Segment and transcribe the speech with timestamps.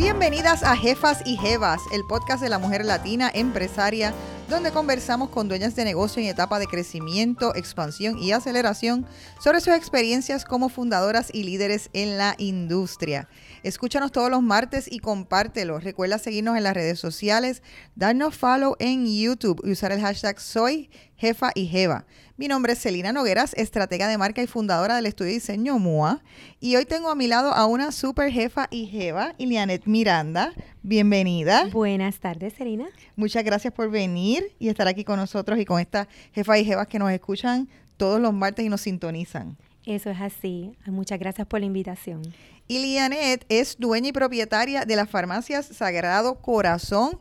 [0.00, 4.14] Bienvenidas a Jefas y Jevas, el podcast de la mujer latina empresaria,
[4.48, 9.04] donde conversamos con dueñas de negocio en etapa de crecimiento, expansión y aceleración
[9.40, 13.28] sobre sus experiencias como fundadoras y líderes en la industria.
[13.62, 15.78] Escúchanos todos los martes y compártelo.
[15.80, 17.62] Recuerda seguirnos en las redes sociales,
[17.94, 22.06] darnos follow en YouTube y usar el hashtag Soy Jefa y Jeva.
[22.38, 26.22] Mi nombre es Celina Nogueras, estratega de marca y fundadora del estudio de diseño MUA.
[26.58, 30.54] Y hoy tengo a mi lado a una super jefa y jeva, Ilianet Miranda.
[30.82, 31.68] Bienvenida.
[31.70, 32.88] Buenas tardes, Celina.
[33.14, 36.86] Muchas gracias por venir y estar aquí con nosotros y con estas jefas y jevas
[36.88, 37.68] que nos escuchan
[37.98, 39.58] todos los martes y nos sintonizan.
[39.84, 40.72] Eso es así.
[40.86, 42.22] Muchas gracias por la invitación.
[42.70, 47.18] Ilianet es dueña y propietaria de las farmacias Sagrado Corazón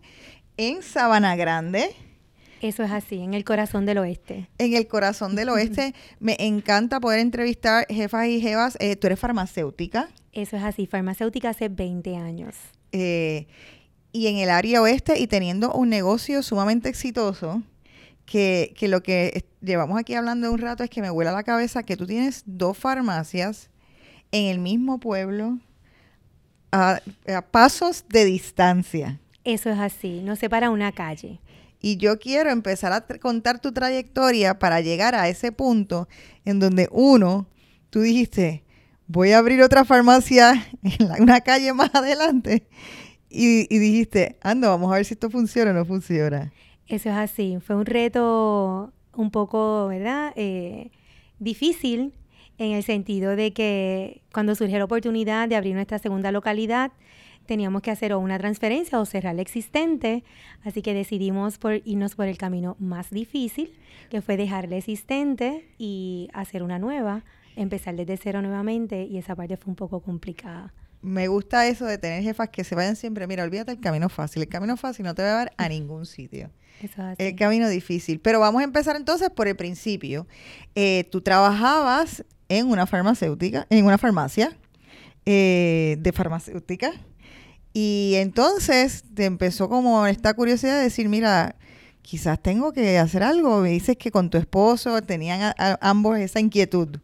[0.57, 1.89] en Sabana Grande
[2.61, 4.49] eso es así, en el corazón del oeste.
[4.57, 5.95] En el corazón del oeste.
[6.19, 8.77] Me encanta poder entrevistar jefas y jefas.
[8.81, 10.09] Eh, tú eres farmacéutica.
[10.33, 12.55] Eso es así, farmacéutica hace 20 años.
[12.91, 13.47] Eh,
[14.11, 17.63] y en el área oeste y teniendo un negocio sumamente exitoso,
[18.25, 21.83] que, que lo que llevamos aquí hablando un rato es que me vuela la cabeza
[21.83, 23.69] que tú tienes dos farmacias
[24.31, 25.59] en el mismo pueblo
[26.71, 29.19] a, a pasos de distancia.
[29.43, 31.39] Eso es así, no separa una calle.
[31.81, 36.07] Y yo quiero empezar a contar tu trayectoria para llegar a ese punto
[36.43, 37.47] en donde uno,
[37.89, 38.63] tú dijiste,
[39.07, 42.67] voy a abrir otra farmacia en una calle más adelante.
[43.29, 46.51] Y, dijiste, anda, vamos a ver si esto funciona o no funciona.
[46.87, 47.59] Eso es así.
[47.61, 50.33] Fue un reto un poco, ¿verdad?
[50.35, 50.89] Eh,
[51.37, 52.13] difícil
[52.59, 56.91] en el sentido de que cuando surgió la oportunidad de abrir nuestra segunda localidad,
[57.45, 60.23] teníamos que hacer o una transferencia o cerrar la existente,
[60.63, 63.73] así que decidimos por irnos por el camino más difícil,
[64.11, 67.23] que fue dejar la existente y hacer una nueva,
[67.55, 70.73] empezar desde cero nuevamente y esa parte fue un poco complicada.
[71.01, 74.41] Me gusta eso de tener jefas que se vayan siempre, mira, olvídate el camino fácil,
[74.41, 76.51] el camino fácil no te va a llevar a ningún sitio.
[76.83, 78.19] Eso es El camino difícil.
[78.19, 80.27] Pero vamos a empezar entonces por el principio.
[80.75, 84.57] Eh, tú trabajabas en una farmacéutica, en una farmacia
[85.25, 86.91] eh, de farmacéutica.
[87.73, 91.55] Y entonces te empezó como esta curiosidad de decir, mira,
[92.01, 93.61] quizás tengo que hacer algo.
[93.61, 96.97] Me dices que con tu esposo tenían ambos esa inquietud.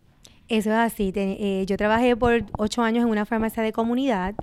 [0.47, 1.11] Eso es así.
[1.15, 4.35] Eh, yo trabajé por ocho años en una farmacia de comunidad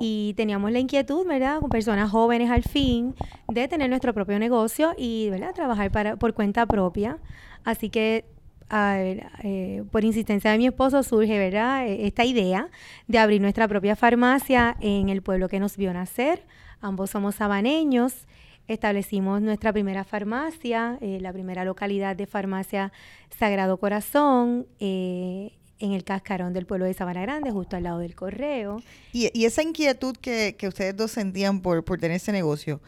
[0.00, 1.60] y teníamos la inquietud, ¿verdad?
[1.60, 3.14] Con personas jóvenes al fin,
[3.48, 5.52] de tener nuestro propio negocio y, ¿verdad?
[5.54, 7.18] Trabajar para, por cuenta propia.
[7.64, 8.24] Así que
[8.70, 11.86] eh, por insistencia de mi esposo surge, ¿verdad?
[11.86, 12.68] E, esta idea
[13.06, 16.44] de abrir nuestra propia farmacia en el pueblo que nos vio nacer.
[16.80, 18.26] Ambos somos sabaneños.
[18.68, 22.92] Establecimos nuestra primera farmacia, eh, la primera localidad de farmacia
[23.36, 28.14] Sagrado Corazón, eh, en el cascarón del pueblo de Sabana Grande, justo al lado del
[28.14, 28.80] correo.
[29.12, 32.80] Y, esa inquietud que, ustedes dos sentían por, tener ese negocio,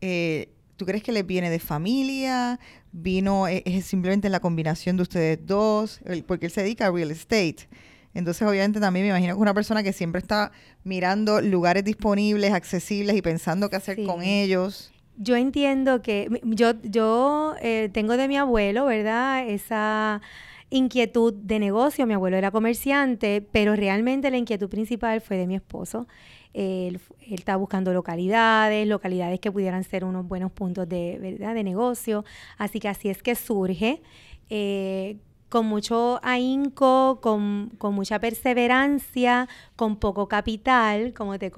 [0.00, 2.58] ¿tú crees que les viene de familia?
[2.92, 7.10] Vino, eh, es, simplemente la combinación de ustedes dos, porque él se dedica a real
[7.10, 7.68] estate.
[8.12, 10.50] Entonces, obviamente, también me imagino que una persona que siempre está
[10.82, 14.92] mirando lugares disponibles, accesibles y pensando qué hacer con ellos.
[15.16, 19.48] Yo entiendo que yo, yo eh, tengo de mi abuelo, ¿verdad?
[19.48, 20.22] Esa
[20.70, 22.06] inquietud de negocio.
[22.06, 26.08] Mi abuelo era comerciante, pero realmente la inquietud principal fue de mi esposo.
[26.52, 31.54] Él, está buscando localidades, localidades que pudieran ser unos buenos puntos de, ¿verdad?
[31.54, 32.24] de negocio.
[32.58, 34.02] Así que así es que surge.
[34.48, 35.16] Eh,
[35.48, 41.50] con mucho ahínco, con, con, mucha perseverancia, con poco capital, como te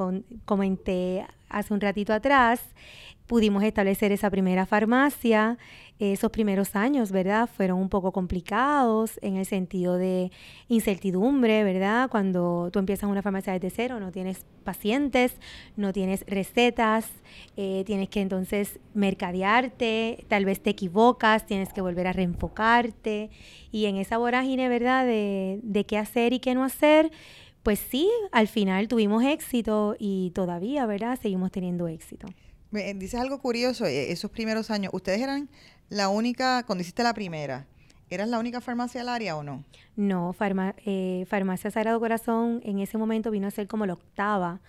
[0.46, 2.60] comenté hace un ratito atrás,
[3.26, 5.58] pudimos establecer esa primera farmacia
[6.10, 7.48] esos primeros años, ¿verdad?
[7.48, 10.32] Fueron un poco complicados en el sentido de
[10.68, 12.10] incertidumbre, ¿verdad?
[12.10, 15.36] Cuando tú empiezas una farmacia desde cero, no tienes pacientes,
[15.76, 17.08] no tienes recetas,
[17.56, 23.30] eh, tienes que entonces mercadearte, tal vez te equivocas, tienes que volver a reenfocarte
[23.70, 25.06] y en esa vorágine, ¿verdad?
[25.06, 27.12] De, de qué hacer y qué no hacer,
[27.62, 31.16] pues sí, al final tuvimos éxito y todavía, ¿verdad?
[31.20, 32.26] Seguimos teniendo éxito.
[32.72, 35.48] Dices algo curioso, eh, esos primeros años, ¿ustedes eran
[35.90, 37.66] la única, cuando hiciste la primera,
[38.08, 39.62] ¿eras la única farmacia del área o no?
[39.94, 40.34] No,
[40.86, 44.60] eh, Farmacia Sagrado Corazón en ese momento vino a ser como la octava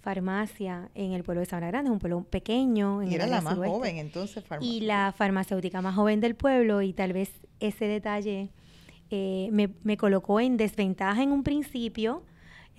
[0.00, 3.02] farmacia en el pueblo de Sabana Grande, es un pueblo pequeño.
[3.02, 4.72] En y era la más joven entonces, farmacia.
[4.72, 7.30] Y la farmacéutica más joven del pueblo y tal vez
[7.60, 8.48] ese detalle
[9.10, 12.22] eh, me, me colocó en desventaja en un principio,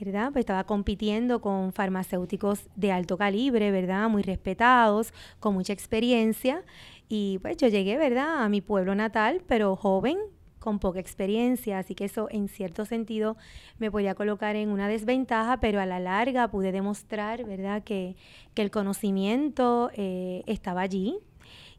[0.03, 0.31] ¿verdad?
[0.31, 4.09] Pues estaba compitiendo con farmacéuticos de alto calibre, ¿verdad?
[4.09, 6.63] Muy respetados, con mucha experiencia.
[7.07, 8.43] Y pues yo llegué, ¿verdad?
[8.43, 10.17] A mi pueblo natal, pero joven,
[10.59, 13.35] con poca experiencia, así que eso en cierto sentido
[13.79, 18.15] me podía colocar en una desventaja, pero a la larga pude demostrar, ¿verdad?, que,
[18.53, 21.17] que el conocimiento eh, estaba allí,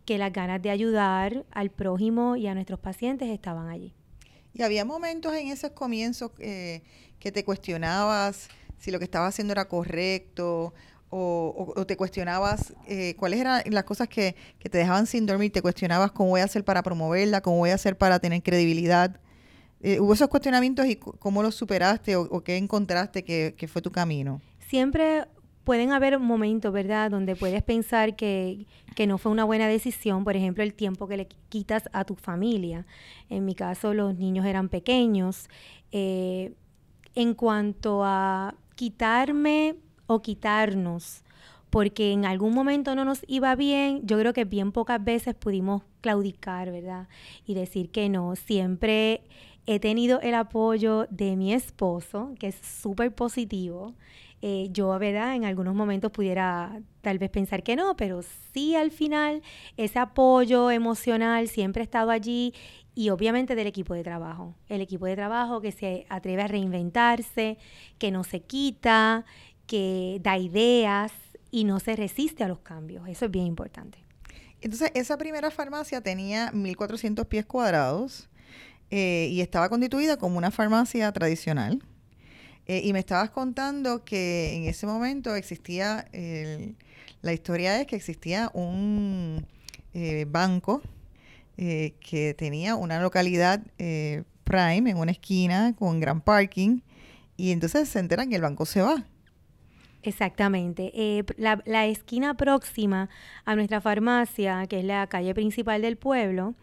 [0.05, 3.95] que las ganas de ayudar al prójimo y a nuestros pacientes estaban allí.
[4.55, 6.83] Y había momentos en esos comienzos eh,
[7.19, 10.75] que te cuestionabas si lo que estabas haciendo era correcto
[11.15, 16.11] o, te cuestionabas eh, cuáles eran las cosas que, te dejaban sin dormir, te cuestionabas
[16.11, 19.21] cómo voy a hacer para promoverla, cómo voy a hacer para tener credibilidad.
[19.83, 24.41] Eh, ¿Hubo esos cuestionamientos y cómo los superaste o, qué encontraste que, fue tu camino?
[24.69, 25.27] Siempre
[25.65, 30.37] pueden haber momentos, ¿verdad?, donde puedes pensar que, que, no fue una buena decisión, por
[30.37, 32.87] ejemplo, el tiempo que le quitas a tu familia.
[33.31, 35.49] En mi caso, los niños eran pequeños.
[35.93, 36.53] Eh,
[37.15, 39.77] en cuanto a quitarme
[40.07, 41.23] o quitarnos
[41.73, 45.83] porque en algún momento no nos iba bien, yo creo que bien pocas veces pudimos
[46.03, 47.09] claudicar, ¿verdad?
[47.47, 48.37] Y decir que no.
[48.37, 49.23] Siempre
[49.65, 53.95] he tenido el apoyo de mi esposo, que es súper positivo.
[54.45, 55.37] Eh, yo, ¿verdad?
[55.37, 58.23] En algunos momentos pudiera tal vez pensar que no, pero
[58.53, 59.41] sí al final
[59.77, 62.53] ese apoyo emocional siempre ha estado allí
[62.97, 64.57] y obviamente del equipo de trabajo.
[64.69, 67.57] El equipo de trabajo que se atreve a reinventarse,
[67.99, 69.25] que no se quita,
[69.69, 71.13] que da ideas
[71.53, 73.07] y no se resiste a los cambios.
[73.09, 73.99] Eso es bien importante.
[74.61, 78.29] Entonces, esa primera farmacia tenía 1.400 pies cuadrados
[78.91, 81.81] eh, y estaba constituida como una farmacia tradicional.
[82.67, 86.07] Eh, y me estabas contando que en ese momento existía,
[87.23, 89.47] la historia es que existía un
[89.95, 90.83] eh, banco
[91.57, 96.81] que tenía una localidad prime en una esquina con gran parking
[97.37, 99.05] y entonces se enteran que el banco se va
[100.03, 100.91] Exactamente.
[100.95, 103.09] Eh, la, esquina próxima
[103.45, 106.55] a nuestra farmacia, que es la calle principal del pueblo,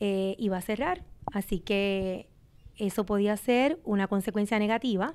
[0.00, 1.02] eh, iba a cerrar.
[1.32, 2.28] Así que
[2.76, 5.14] eso podía ser una consecuencia negativa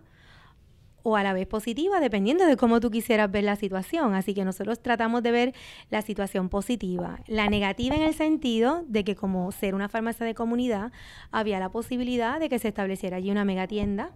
[1.03, 4.13] o a la vez positiva, dependiendo de cómo tú quisieras ver la situación.
[4.13, 5.53] Así que nosotros tratamos de ver
[5.89, 7.19] la situación positiva.
[7.27, 10.91] La negativa en el sentido de que como ser una farmacia de comunidad,
[11.31, 14.11] había la posibilidad de que se estableciera allí una megatienda.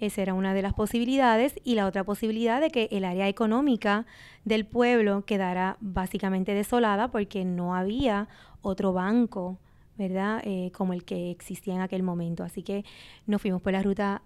[0.00, 1.54] Esa era una de las posibilidades.
[1.64, 4.06] Y la otra posibilidad de que el área económica
[4.44, 8.28] del pueblo quedara básicamente desolada porque no había
[8.60, 9.58] otro banco,
[9.96, 10.40] ¿verdad?
[10.44, 12.44] Eh, como el que existía en aquel momento.
[12.44, 12.84] Así que
[13.26, 14.22] nos fuimos por la ruta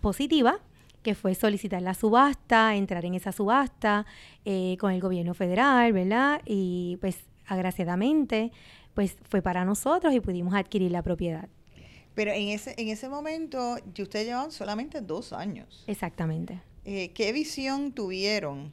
[0.00, 0.60] positiva
[1.04, 4.06] que fue solicitar la subasta, entrar en esa subasta
[4.44, 6.40] eh, con el gobierno federal, ¿verdad?
[6.46, 8.50] Y pues agraciadamente,
[8.94, 11.48] pues fue para nosotros y pudimos adquirir la propiedad.
[12.14, 15.84] Pero en ese, en ese momento, ustedes llevaban solamente dos años.
[15.86, 16.60] Exactamente.
[16.84, 18.72] Eh, ¿Qué visión tuvieron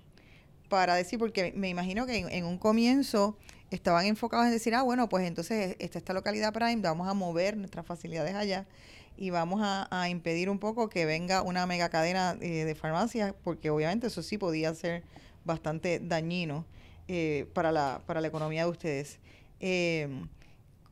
[0.70, 1.20] para decir?
[1.20, 3.38] Porque me imagino que en, un comienzo
[3.72, 7.58] estaban enfocados en decir, ah, bueno, pues entonces esta, esta localidad Prime, vamos a mover
[7.58, 8.68] nuestras facilidades allá
[9.18, 13.70] y vamos a, impedir un poco que venga una mega cadena eh, de farmacias, porque
[13.70, 15.04] obviamente eso sí podía ser
[15.44, 16.66] bastante dañino
[17.08, 19.20] eh, para, la, para la economía de ustedes.
[19.60, 20.28] Em,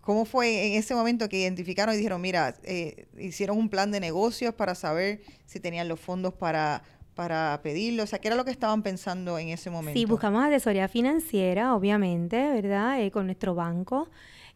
[0.02, 4.00] ¿Cómo fue en ese momento que identificaron y dijeron, mira, eh, hicieron un plan de
[4.00, 6.84] negocios para saber si tenían los fondos para,
[7.16, 8.04] para pedirlo?
[8.04, 10.00] O sea, ¿qué era lo que estaban pensando en ese momento?
[10.00, 13.12] Sí, buscamos asesoría financiera, obviamente, ¿verdad?
[13.12, 14.10] con nuestro banco.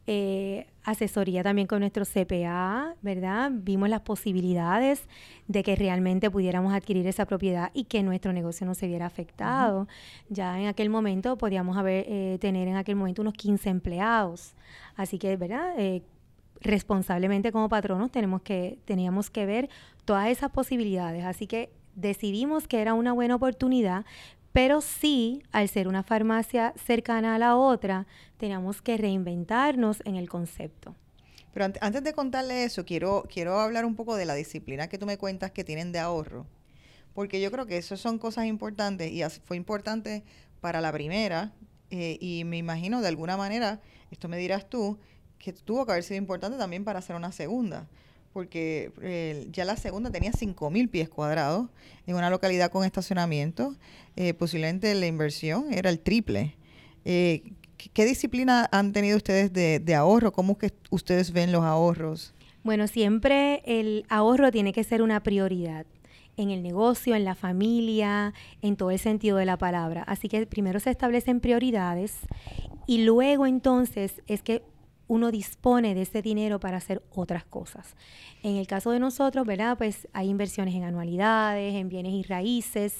[0.05, 3.51] Eh, asesoría también con nuestro CPA, ¿verdad?
[3.53, 5.07] Vimos las posibilidades
[5.47, 9.87] de que realmente pudiéramos adquirir esa propiedad y que nuestro negocio no se viera afectado.
[10.27, 14.55] Ya en aquel momento podíamos haber, eh, tener en aquel momento unos 15 empleados.
[14.97, 15.73] Así que, ¿verdad?
[15.77, 16.01] Eh,
[16.59, 19.69] responsablemente como patronos tenemos que, teníamos que ver
[20.03, 21.23] todas esas posibilidades.
[21.23, 24.05] Así que decidimos que era una buena oportunidad,
[24.53, 28.05] pero sí, al ser una farmacia cercana a la otra,
[28.37, 30.95] teníamos que reinventarnos en el concepto.
[31.53, 35.07] Pero antes de contarle eso, quiero, quiero hablar un poco de la disciplina que tú
[35.07, 36.45] me cuentas que tienen de ahorro.
[37.13, 40.23] Porque yo creo que eso son cosas importantes y fue importante
[40.61, 41.51] para la primera
[41.89, 43.81] eh, y me imagino de alguna manera,
[44.11, 44.99] esto me dirás tú,
[45.37, 47.87] que tuvo que haber sido importante también para hacer una segunda
[48.33, 51.69] porque eh, ya la segunda tenía 5.000 pies cuadrados
[52.07, 53.75] en una localidad con estacionamiento.
[54.15, 56.55] Eh, posiblemente la inversión era el triple.
[57.05, 57.53] Eh,
[57.93, 60.31] ¿Qué disciplina han tenido ustedes de, ahorro?
[60.31, 62.33] ¿Cómo que ustedes ven los ahorros?
[62.63, 65.85] Bueno, siempre el ahorro tiene que ser una prioridad
[66.37, 70.03] en el negocio, en la familia, en todo el sentido de la palabra.
[70.03, 72.15] Así que primero se establecen prioridades
[72.87, 74.63] y luego entonces es que
[75.13, 77.95] uno dispone de ese dinero para hacer otras cosas.
[78.41, 79.77] En el caso de nosotros, ¿verdad?
[79.77, 82.95] Pues hay inversiones en anualidades, en bienes y raíces.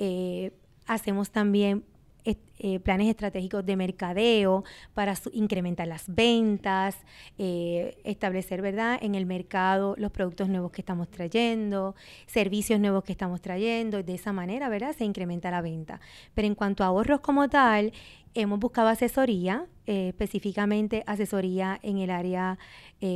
[0.00, 0.50] Eh,
[0.86, 1.84] hacemos también
[2.26, 4.64] eh, planes estratégicos de mercadeo
[4.94, 6.96] para incrementar las ventas,
[7.36, 11.94] eh, establecer, ¿verdad?, en el mercado los productos nuevos que estamos trayendo,
[12.26, 16.00] servicios nuevos que estamos trayendo, de esa manera, ¿verdad?, se incrementa la venta.
[16.32, 17.92] Pero en cuanto a ahorros como tal,
[18.32, 22.58] hemos buscado asesoría, eh, específicamente asesoría en el área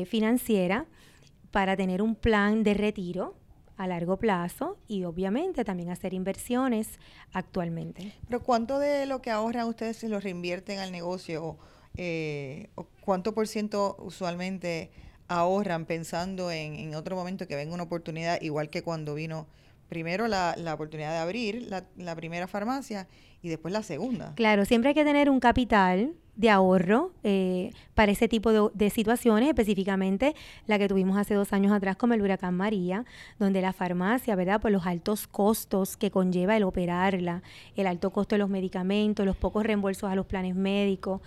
[0.04, 0.84] financiera,
[1.50, 3.34] para tener un plan de retiro
[3.78, 6.98] a largo plazo y obviamente también hacer inversiones
[7.32, 8.12] actualmente.
[8.26, 11.56] Pero ¿cuánto de lo que ahorran ustedes se lo reinvierten al negocio?
[11.96, 12.68] Eh,
[13.00, 14.90] cuánto por ciento usualmente
[15.28, 19.46] ahorran pensando en, en otro momento que venga una oportunidad, igual que cuando vino
[19.88, 23.08] primero la, la oportunidad de abrir la, la primera farmacia
[23.42, 24.34] y después la segunda?
[24.34, 29.48] Claro, siempre hay que tener un capital de ahorro eh, para ese tipo de, situaciones,
[29.48, 30.36] específicamente
[30.68, 33.04] la que tuvimos hace dos años atrás como el huracán María,
[33.40, 34.60] donde la farmacia, ¿verdad?
[34.60, 37.42] Por los altos costos que conlleva el operarla,
[37.74, 41.22] el alto costo de los medicamentos, los pocos reembolsos a los planes médicos.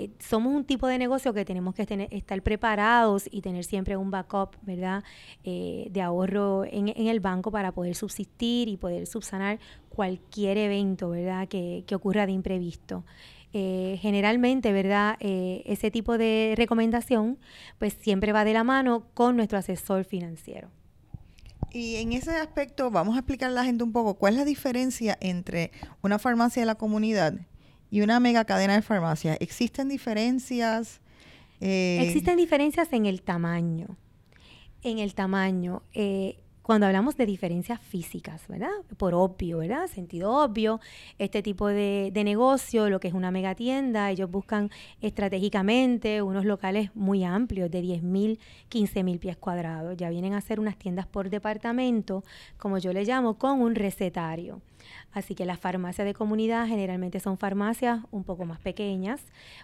[0.00, 3.98] Eh, somos un tipo de negocio que tenemos que tener, estar preparados y tener siempre
[3.98, 5.04] un backup, ¿verdad?
[5.44, 9.58] Eh, de ahorro en, el banco para poder subsistir y poder subsanar
[9.90, 11.48] cualquier evento, ¿verdad?
[11.48, 13.04] Que, ocurra de imprevisto.
[13.52, 15.16] Eh, generalmente, ¿verdad?
[15.20, 17.38] Ese tipo de recomendación,
[17.78, 20.70] pues siempre va de la mano con nuestro asesor financiero.
[21.72, 24.44] Y en ese aspecto, vamos a explicarle a la gente un poco cuál es la
[24.46, 27.34] diferencia entre una farmacia de la comunidad
[27.90, 29.36] y una mega cadena de farmacias.
[29.40, 31.00] ¿Existen diferencias?
[31.60, 33.96] Eh, Existen diferencias en el tamaño.
[34.82, 35.82] En el tamaño
[36.70, 38.70] cuando hablamos de diferencias físicas, ¿verdad?
[38.96, 39.88] Por obvio, ¿verdad?
[39.88, 40.78] Sentido obvio,
[41.18, 44.70] este tipo de, negocio, lo que es una mega tienda, ellos buscan
[45.00, 48.38] estratégicamente unos locales muy amplios, de 10.000,
[48.70, 49.96] 15.000 pies cuadrados.
[49.96, 52.22] Ya vienen a ser unas tiendas por departamento,
[52.56, 54.62] como yo le llamo, con un recetario.
[55.12, 59.20] Así que las farmacias de comunidad generalmente son farmacias un poco más pequeñas,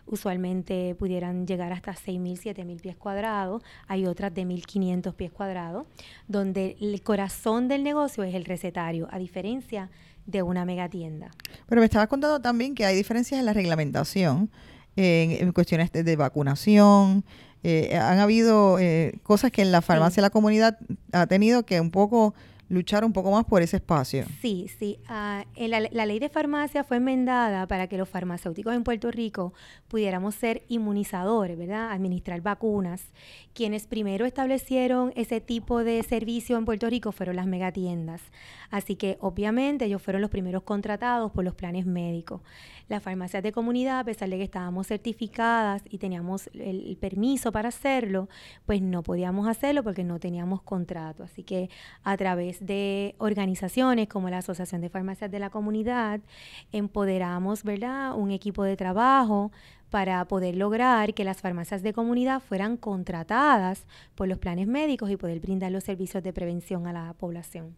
[0.07, 5.87] usualmente pudieran llegar hasta 6.000, 7.000 pies cuadrados, hay otras de 1.500 pies cuadrados,
[6.29, 9.91] donde el corazón del negocio es el recetario, a diferencia
[10.27, 11.31] de una megatienda.
[11.67, 14.51] Pero me estabas contando también que hay diferencias en la reglamentación,
[14.97, 17.25] en, cuestiones de, vacunación,
[17.63, 20.79] eh, han habido eh, cosas que en la farmacia de la comunidad
[21.13, 22.35] ha tenido que un poco
[22.69, 24.25] luchar un poco más por ese espacio.
[24.41, 24.99] Sí, sí.
[25.09, 29.53] Ah, la, ley de farmacia fue enmendada para que los farmacéuticos en Puerto Rico
[29.89, 31.93] pudiéramos ser inmunizadores, ¿verdad?
[31.93, 33.05] Administrar vacunas.
[33.55, 38.21] Quienes primero establecieron ese tipo de servicio en Puerto Rico fueron las megatiendas.
[38.71, 42.41] Así que obviamente ellos fueron los primeros contratados por los planes médicos.
[42.89, 47.69] Las farmacias de comunidad, a pesar de que estábamos certificadas y teníamos el, permiso para
[47.69, 48.29] hacerlo,
[48.65, 51.25] pues no podíamos hacerlo porque no teníamos contrato.
[51.25, 51.69] Así que
[52.05, 56.21] a través de organizaciones como la Asociación de Farmacias de la Comunidad,
[56.73, 59.51] empoderamos, ¿verdad?, un equipo de trabajo
[59.91, 65.17] para poder lograr que las farmacias de comunidad fueran contratadas por los planes médicos y
[65.17, 67.75] poder brindar los servicios de prevención a la población.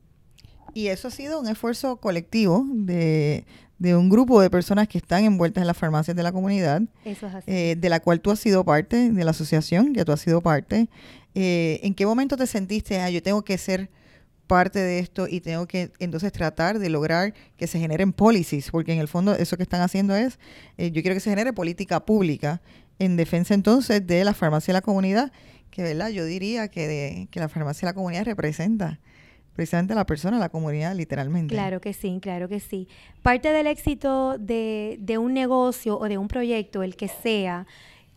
[0.74, 3.44] Y eso ha sido un esfuerzo colectivo de,
[3.78, 6.82] de un grupo de personas que están envueltas en las farmacias de la comunidad,
[7.46, 10.40] eh, de la cual tú has sido parte, de la asociación que tú has sido
[10.40, 10.88] parte.
[11.34, 13.90] Eh, ¿En qué momento te sentiste, ah, yo tengo que ser
[14.48, 18.72] parte de esto y tengo que entonces tratar de lograr que se generen policies?
[18.72, 20.40] Porque en el fondo eso que están haciendo es,
[20.76, 22.60] eh, yo quiero que se genere política pública
[22.98, 25.30] en defensa entonces de la farmacia de la comunidad,
[25.70, 28.98] que verdad yo diría que, de, que la farmacia de la comunidad representa
[29.54, 31.52] precisamente la persona, la comunidad, literalmente.
[31.52, 32.86] Claro que sí, claro que sí.
[33.22, 37.66] Parte del éxito de, de un negocio o de un proyecto, el que sea,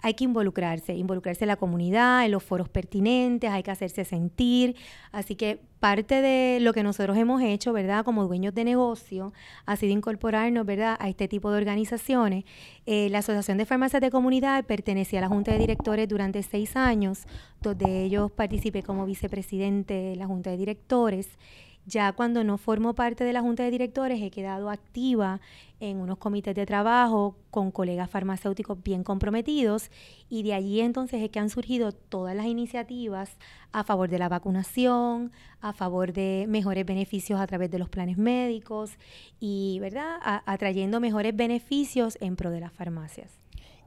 [0.01, 4.75] hay que involucrarse, involucrarse en la comunidad, en los foros pertinentes, hay que hacerse sentir.
[5.11, 8.05] Así que parte de lo que nosotros hemos hecho, ¿verdad?
[8.05, 9.33] Como dueños de negocio,
[9.65, 10.97] ha sido incorporarnos, ¿verdad?
[10.99, 12.45] A este tipo de organizaciones.
[12.85, 16.75] Eh, la Asociación de Farmacias de Comunidad pertenecía a la Junta de Directores durante seis
[16.75, 17.25] años,
[17.61, 21.29] donde ellos participé como vicepresidente de la Junta de Directores.
[21.85, 25.41] Ya cuando no formo parte de la Junta de Directores, he quedado activa
[25.79, 29.89] en unos comités de trabajo con colegas farmacéuticos bien comprometidos
[30.29, 33.35] y de allí entonces es que han surgido todas las iniciativas
[33.71, 38.17] a favor de la vacunación, a favor de mejores beneficios a través de los planes
[38.17, 38.91] médicos
[39.39, 43.39] y, ¿verdad?, atrayendo mejores beneficios en pro de las farmacias.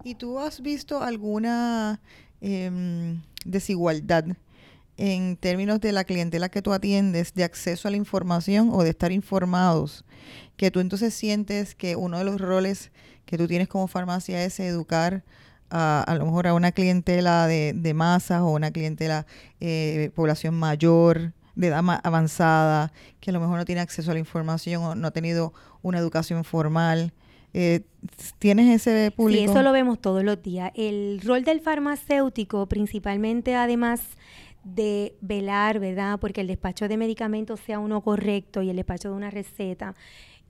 [0.03, 2.01] ¿Y tú has visto alguna
[2.41, 4.25] em, desigualdad
[4.97, 8.91] en términos de la clientela que tú atiendes, de acceso a la información o de
[8.91, 10.05] estar informados,
[10.57, 12.93] que tú entonces sientes que uno de los roles
[13.25, 15.25] que tú tienes como farmacia es educar
[15.71, 19.27] a, a lo mejor a una clientela de, de masas o una clientela
[19.61, 24.21] eh, población mayor, de edad avanzada, que a lo mejor no tiene acceso a la
[24.21, 27.13] información o no ha tenido una educación formal.
[27.53, 27.83] Eh,
[28.39, 29.39] ¿Tienes ese público?
[29.39, 30.73] Sí, eso lo vemos todos los días.
[30.75, 34.01] El rol del farmacéutico, principalmente además
[34.65, 36.19] de velar, ¿verdad?
[36.19, 39.95] Porque el despacho de medicamentos sea uno correcto y el despacho de una receta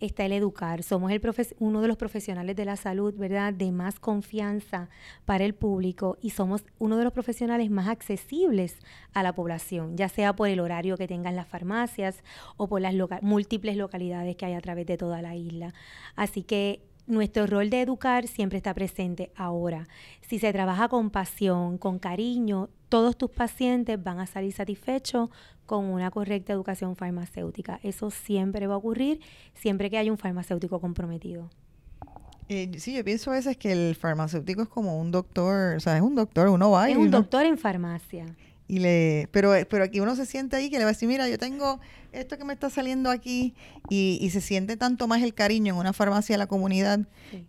[0.01, 0.83] está el educar.
[0.83, 1.21] Somos el
[1.59, 4.89] uno de los profesionales de la salud, ¿verdad?, de más confianza
[5.25, 8.77] para el público y somos uno de los profesionales más accesibles
[9.13, 12.23] a la población, ya sea por el horario que tengan las farmacias
[12.57, 15.75] o por las múltiples localidades que hay a través de toda la isla.
[16.17, 19.89] Así que nuestro rol de educar siempre está presente ahora.
[20.23, 25.29] Si se trabaja con pasión, con cariño, todos tus pacientes van a salir satisfechos
[25.67, 27.81] con una correcta educación farmacéutica.
[27.83, 29.19] Eso siempre va a ocurrir
[29.53, 31.51] siempre que haya un farmacéutico comprometido.
[32.49, 35.97] Eh, sí, yo pienso a veces que el farmacéutico es como un doctor, o sea,
[35.97, 36.93] es un doctor, uno va y...
[36.93, 38.27] Es un doctor en farmacia.
[38.69, 41.29] Y le, pero, pero aquí uno se siente ahí que le va a decir, mira,
[41.29, 41.81] yo tengo
[42.13, 43.57] esto que me está saliendo aquí
[43.89, 47.01] y, y se siente tanto más el cariño en una farmacia de la comunidad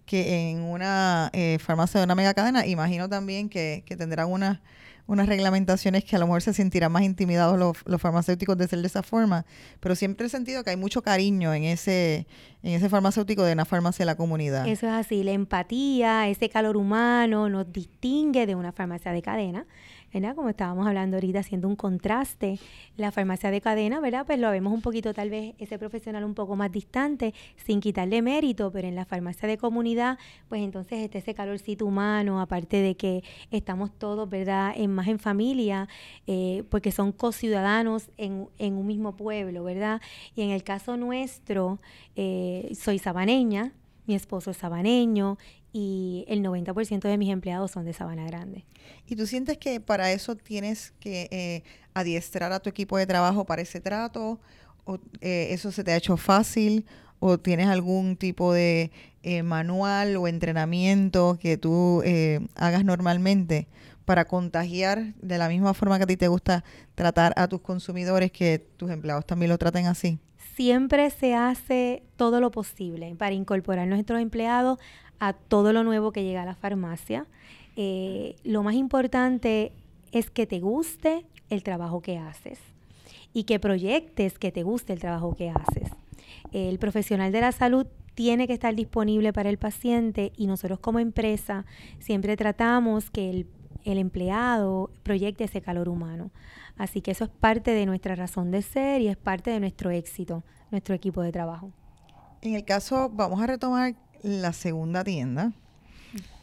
[0.07, 2.65] que en una eh, farmacia de una mega cadena.
[2.65, 4.59] Imagino también que, que tendrán unas
[5.07, 8.87] unas reglamentaciones que a lo mejor se sentirán más intimidados los, farmacéuticos de ser de
[8.87, 9.45] esa forma,
[9.79, 12.27] pero siempre he sentido que hay mucho cariño en ese,
[12.63, 14.67] en ese farmacéutico de una farmacia de la comunidad.
[14.67, 19.65] Eso es así, la empatía, ese calor humano nos distingue de una farmacia de cadena
[20.35, 22.57] como estábamos hablando ahorita, haciendo un contraste,
[22.95, 24.25] la farmacia de cadena, ¿verdad?
[24.25, 28.21] Pues lo vemos un poquito, tal vez, ese profesional un poco más distante, sin quitarle
[28.21, 32.95] mérito, pero en la farmacia de comunidad, pues entonces está ese calorcito humano, aparte de
[32.95, 35.87] que estamos todos, ¿verdad?, en más en familia,
[36.27, 40.01] eh, porque son co-ciudadanos en, en, un mismo pueblo, ¿verdad?
[40.35, 41.79] Y en el caso nuestro,
[42.15, 43.73] eh, soy sabaneña,
[44.07, 45.37] mi esposo es sabaneño
[45.73, 48.65] y el 90% de mis empleados son de Sabana Grande.
[49.07, 53.45] ¿Y tú sientes que para eso tienes que eh, adiestrar a tu equipo de trabajo
[53.45, 54.39] para ese trato?
[54.85, 56.85] ¿O eh, eso se te ha hecho fácil?
[57.19, 58.91] ¿O tienes algún tipo de
[59.43, 62.03] manual o entrenamiento que tú
[62.53, 63.67] hagas normalmente
[64.05, 66.63] para contagiar de la misma forma que a ti te gusta
[66.93, 70.19] tratar a tus consumidores, que tus empleados también lo traten así?
[70.55, 74.79] Siempre se hace todo lo posible para incorporar a nuestros empleados
[75.19, 77.25] a todo lo nuevo que llega a la farmacia.
[77.75, 79.73] Eh, lo más importante
[80.11, 82.59] es que te guste el trabajo que haces
[83.33, 85.89] y que proyectes que te guste el trabajo que haces.
[86.53, 90.99] El profesional de la salud tiene que estar disponible para el paciente y nosotros como
[90.99, 91.65] empresa
[91.99, 93.47] siempre tratamos que el,
[93.85, 96.31] el empleado proyecte ese calor humano.
[96.77, 99.91] Así que eso es parte de nuestra razón de ser y es parte de nuestro
[99.91, 101.71] éxito, nuestro equipo de trabajo.
[102.41, 105.53] En el caso, vamos a retomar la segunda tienda,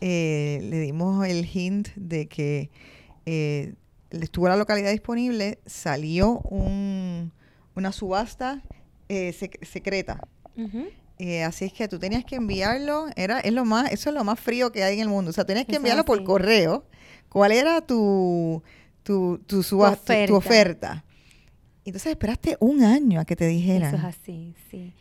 [0.00, 2.70] eh, le dimos el hint de que
[3.26, 3.74] eh,
[4.10, 7.32] estuvo la localidad disponible, salió un,
[7.74, 8.62] una subasta
[9.08, 10.28] eh, secreta.
[11.24, 14.24] Eh, así es que tú tenías que enviarlo, era, es lo más, eso es lo
[14.24, 15.30] más frío que hay en el mundo.
[15.30, 16.84] O sea, tenías que enviarlo por correo.
[17.28, 18.60] ¿Cuál era tu,
[19.04, 21.04] tu, tu, subasta, tu oferta?
[21.84, 23.94] Entonces esperaste un año a que te dijeran.
[23.94, 24.94] Eso es así, sí.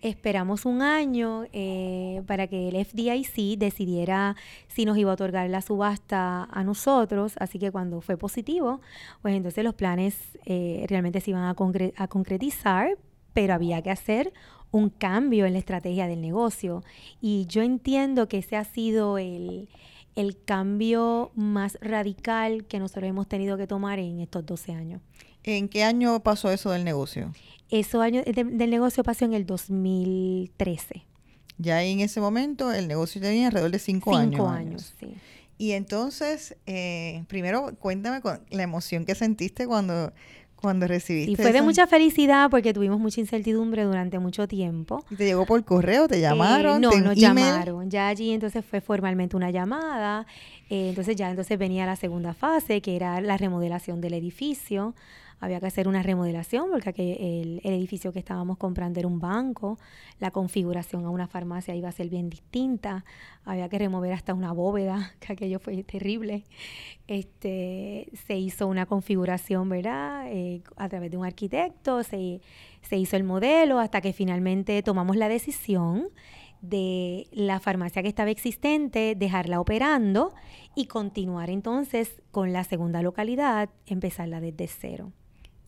[0.00, 4.36] Esperamos un año eh, para que el FDIC decidiera
[4.68, 8.80] si nos iba a otorgar la subasta a nosotros, así que cuando fue positivo,
[9.22, 11.56] pues entonces los planes eh, realmente se iban a,
[11.96, 12.96] a concretizar,
[13.32, 14.32] pero había que hacer
[14.74, 16.82] un cambio en la estrategia del negocio.
[17.20, 19.68] Y yo entiendo que ese ha sido el,
[20.16, 25.00] el cambio más radical que nosotros hemos tenido que tomar en estos 12 años.
[25.44, 27.32] ¿En qué año pasó eso del negocio?
[27.70, 31.04] Eso año del negocio pasó en el 2013.
[31.58, 34.32] Ya en ese momento el negocio tenía alrededor de cinco, años.
[34.32, 35.14] Cinco años, sí.
[35.56, 40.12] Y entonces, eh, primero cuéntame con la emoción que sentiste cuando,
[40.64, 41.30] cuando recibiste.
[41.30, 45.04] Y fue de mucha felicidad porque tuvimos mucha incertidumbre durante mucho tiempo.
[45.10, 46.08] ¿Y te llegó por correo?
[46.08, 46.82] ¿Te llamaron?
[46.82, 47.90] Eh, no, nos llamaron.
[47.90, 50.26] Ya allí entonces fue formalmente una llamada.
[50.70, 54.94] Eh, entonces ya entonces venía la segunda fase, que era la remodelación del edificio
[55.40, 56.88] había que hacer una remodelación porque
[57.42, 59.78] el, edificio que estábamos comprando era un banco,
[60.20, 63.04] la configuración a una farmacia iba a ser bien distinta,
[63.44, 66.44] había que remover hasta una bóveda, que aquello fue terrible.
[67.06, 70.26] Este, se hizo una configuración, ¿verdad?
[70.28, 72.40] Eh, a través de un arquitecto, se,
[72.82, 76.08] se hizo el modelo hasta que finalmente tomamos la decisión
[76.68, 80.32] de la farmacia que estaba existente, dejarla operando
[80.74, 85.12] y continuar entonces con la segunda localidad, empezarla desde cero.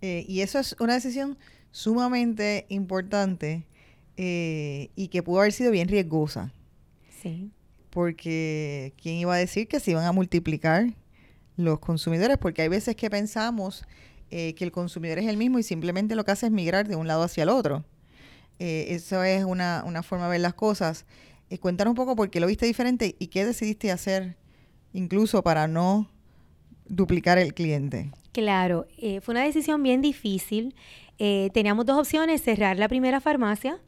[0.01, 1.39] Eh, y eso es una decisión
[1.71, 3.67] sumamente importante
[4.17, 6.53] eh, y que pudo haber sido bien riesgosa.
[7.23, 7.51] Sí.
[7.91, 10.95] Porque ¿quién iba a decir que se iban a multiplicar
[11.57, 12.39] los consumidores?
[12.39, 13.85] Porque hay veces que pensamos
[14.31, 16.97] eh, que el consumidor es el mismo y simplemente lo que hace es migrar de
[16.97, 17.85] un lado hacia el otro.
[18.59, 21.07] eso es una, una forma de ver las cosas.
[21.49, 24.37] Eh, cuéntanos un poco por qué lo viste diferente y qué decidiste hacer
[24.93, 26.11] incluso para no
[26.89, 28.11] duplicar el cliente.
[28.33, 30.75] Claro, eh, fue una decisión bien difícil.
[31.19, 33.81] Eh, teníamos dos opciones, cerrar la primera farmacia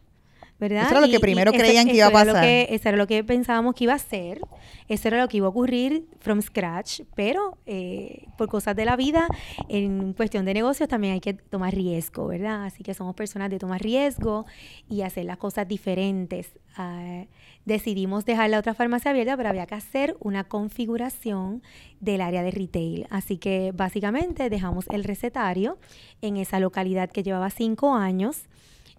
[0.59, 0.83] ¿verdad?
[0.83, 2.45] Eso era lo que primero creían que iba a pasar.
[2.45, 4.41] eso era lo que pensábamos que iba a ser.
[4.89, 7.03] Eso era lo que iba a ocurrir from scratch.
[7.15, 9.29] Pero eh, por cosas de la vida,
[9.69, 12.65] en cuestión de negocios también hay que tomar riesgo, ¿verdad?
[12.65, 14.47] Así que somos personas de tomar riesgo
[14.89, 16.51] y hacer las cosas diferentes.
[16.77, 17.25] Ah,
[17.65, 21.63] decidimos dejar la otra farmacia abierta, pero había que hacer una configuración
[22.01, 23.07] del área de retail.
[23.11, 25.79] Así que básicamente dejamos el recetario
[26.23, 28.49] en esa localidad que llevaba cinco años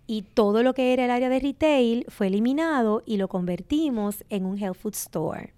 [0.09, 4.43] y todo lo que era el área de retail fue eliminado y lo convertimos en
[4.43, 5.53] un health food store.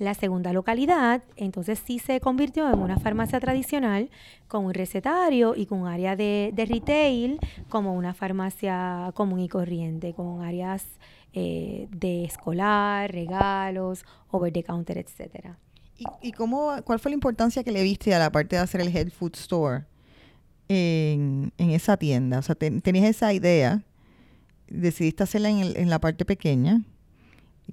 [0.00, 4.10] La segunda localidad, entonces sí se convirtió en una farmacia tradicional
[4.48, 10.14] con un recetario y con un área de, retail como una farmacia común y corriente,
[10.14, 10.84] con áreas
[11.32, 15.50] eh, de escolar, regalos, over the counter, etc.
[15.96, 18.80] ¿Y, y cómo, cuál fue la importancia que le viste a la parte de hacer
[18.80, 19.84] el health food store?
[20.68, 22.38] En, esa tienda?
[22.38, 23.82] O sea, tenías esa idea,
[24.68, 26.82] decidiste hacerla en, en la parte pequeña.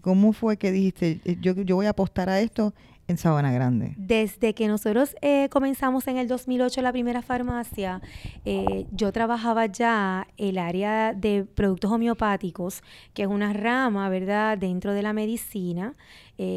[0.01, 2.73] ¿Cómo fue que dijiste, eh, yo, yo voy a apostar a esto
[3.08, 3.93] en Sabana Grande?
[3.97, 8.01] Desde que nosotros eh, comenzamos en el 2008 la primera farmacia,
[8.45, 12.82] eh, yo trabajaba ya el área de productos homeopáticos,
[13.13, 15.95] que es una rama, ¿verdad?, dentro de la medicina,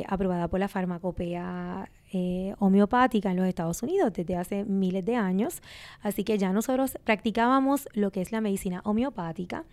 [0.09, 1.89] aprobada por la farmacopea
[2.19, 5.61] eh, homeopática en los Estados Unidos desde hace miles de años.
[6.01, 9.67] Así que ya nosotros practicábamos lo que es la medicina homeopática.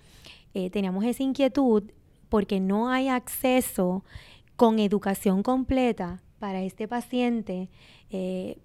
[0.53, 1.83] Eh, teníamos esa inquietud
[2.27, 4.03] porque no hay acceso
[4.57, 7.69] con educación completa para este paciente
[8.09, 8.57] eh,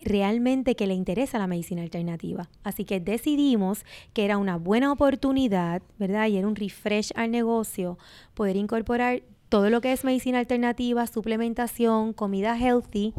[0.00, 2.48] realmente que le interesa la medicina alternativa.
[2.62, 6.28] Así que decidimos que era una buena oportunidad, ¿verdad?
[6.28, 7.98] Y era un refresh al negocio
[8.34, 13.14] poder incorporar todo lo que es medicina alternativa, suplementación, comida healthy,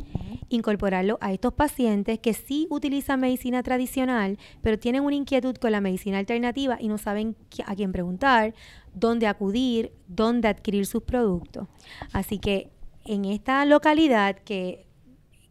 [0.49, 5.81] incorporarlo a estos pacientes que sí utilizan medicina tradicional, pero tienen una inquietud con la
[5.81, 8.53] medicina alternativa y no saben a quién preguntar,
[8.93, 11.67] dónde acudir, dónde adquirir sus productos.
[12.11, 12.71] Así que
[13.05, 14.87] en esta localidad que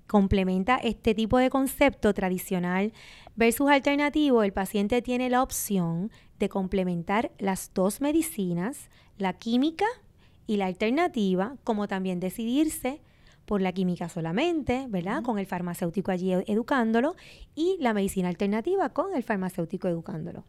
[0.07, 2.93] complementa este tipo de concepto tradicional
[3.37, 9.87] versus alternativo, el paciente tiene la opción de complementar las dos medicinas, la química
[10.49, 13.01] y la alternativa, como también decidirse
[13.45, 15.23] por la química solamente, ¿verdad?
[15.23, 17.15] Con el farmacéutico allí educándolo
[17.55, 20.45] y la medicina alternativa con el farmacéutico educándolo.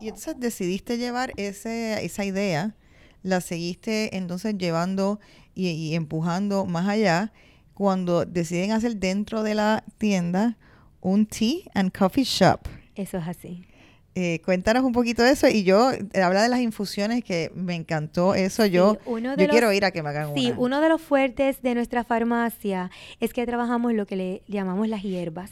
[0.00, 2.74] Y entonces decidiste llevar ese, esa idea,
[3.22, 5.20] la seguiste entonces llevando
[5.54, 7.32] y, y empujando más allá
[7.74, 10.56] cuando deciden hacer dentro de la tienda
[11.00, 12.60] un tea and coffee shop.
[12.94, 13.66] Eso es así.
[14.16, 15.48] Eh, cuéntanos un poquito de eso.
[15.48, 18.64] Y yo eh, habla de las infusiones que me encantó eso.
[18.66, 22.04] Yo yo quiero ir a que me hagan sí, uno de los fuertes de nuestra
[22.04, 25.50] farmacia es que trabajamos lo que le llamamos las hierbas.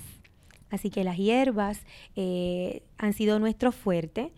[0.70, 1.80] Así que las hierbas
[2.16, 4.32] eh, han sido nuestro fuerte.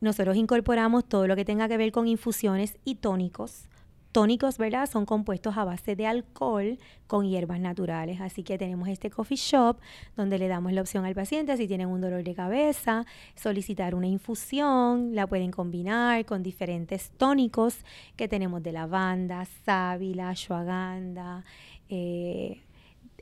[0.00, 3.68] Nosotros incorporamos todo lo que tenga que ver con infusiones y tónicos
[4.12, 4.88] tónicos, ¿verdad?
[4.90, 8.20] Son compuestos a base de alcohol con hierbas naturales.
[8.20, 9.78] Así que tenemos este coffee shop
[10.16, 14.06] donde le damos la opción al paciente si tienen un dolor de cabeza, solicitar una
[14.06, 17.76] infusión, la pueden combinar con diferentes tónicos
[18.16, 21.44] que tenemos de lavanda, sábila, ashwagandha,
[21.88, 22.60] eh,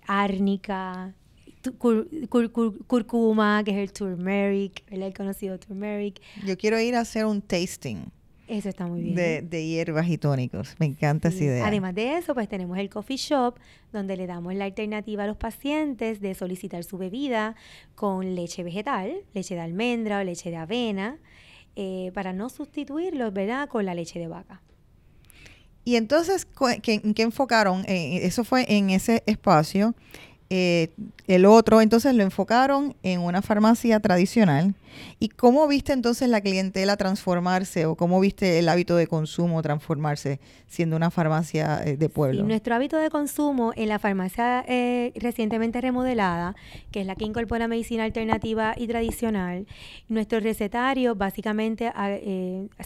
[0.07, 1.14] árnica,
[2.87, 6.20] curcuma, que es el turmeric, el conocido turmeric.
[6.44, 8.11] Yo quiero ir a hacer un tasting.
[8.48, 9.48] Eso está muy bien.
[9.48, 10.76] De, hierbas y tónicos.
[10.78, 11.66] Me encanta esa idea.
[11.66, 13.56] Además de eso, pues tenemos el coffee shop,
[13.92, 17.56] donde le damos la alternativa a los pacientes de solicitar su bebida
[17.96, 21.18] con leche vegetal, leche de almendra o leche de avena,
[21.74, 24.62] eh, para no sustituirlos, ¿verdad?, con la leche de vaca.
[25.85, 26.48] Y entonces,
[26.87, 27.85] ¿en qué enfocaron?
[27.87, 29.94] Eh, eso fue en ese espacio.
[30.48, 30.90] Eh,
[31.26, 34.74] el otro, entonces lo enfocaron en una farmacia tradicional.
[35.18, 40.40] ¿Y cómo viste entonces la clientela transformarse o cómo viste el hábito de consumo transformarse
[40.68, 42.44] siendo una farmacia eh, de pueblo?
[42.44, 46.54] nuestro hábito de consumo en la farmacia eh, recientemente remodelada,
[46.92, 49.66] que es la que incorpora medicina alternativa y tradicional,
[50.09, 51.92] nuestro recetario básicamente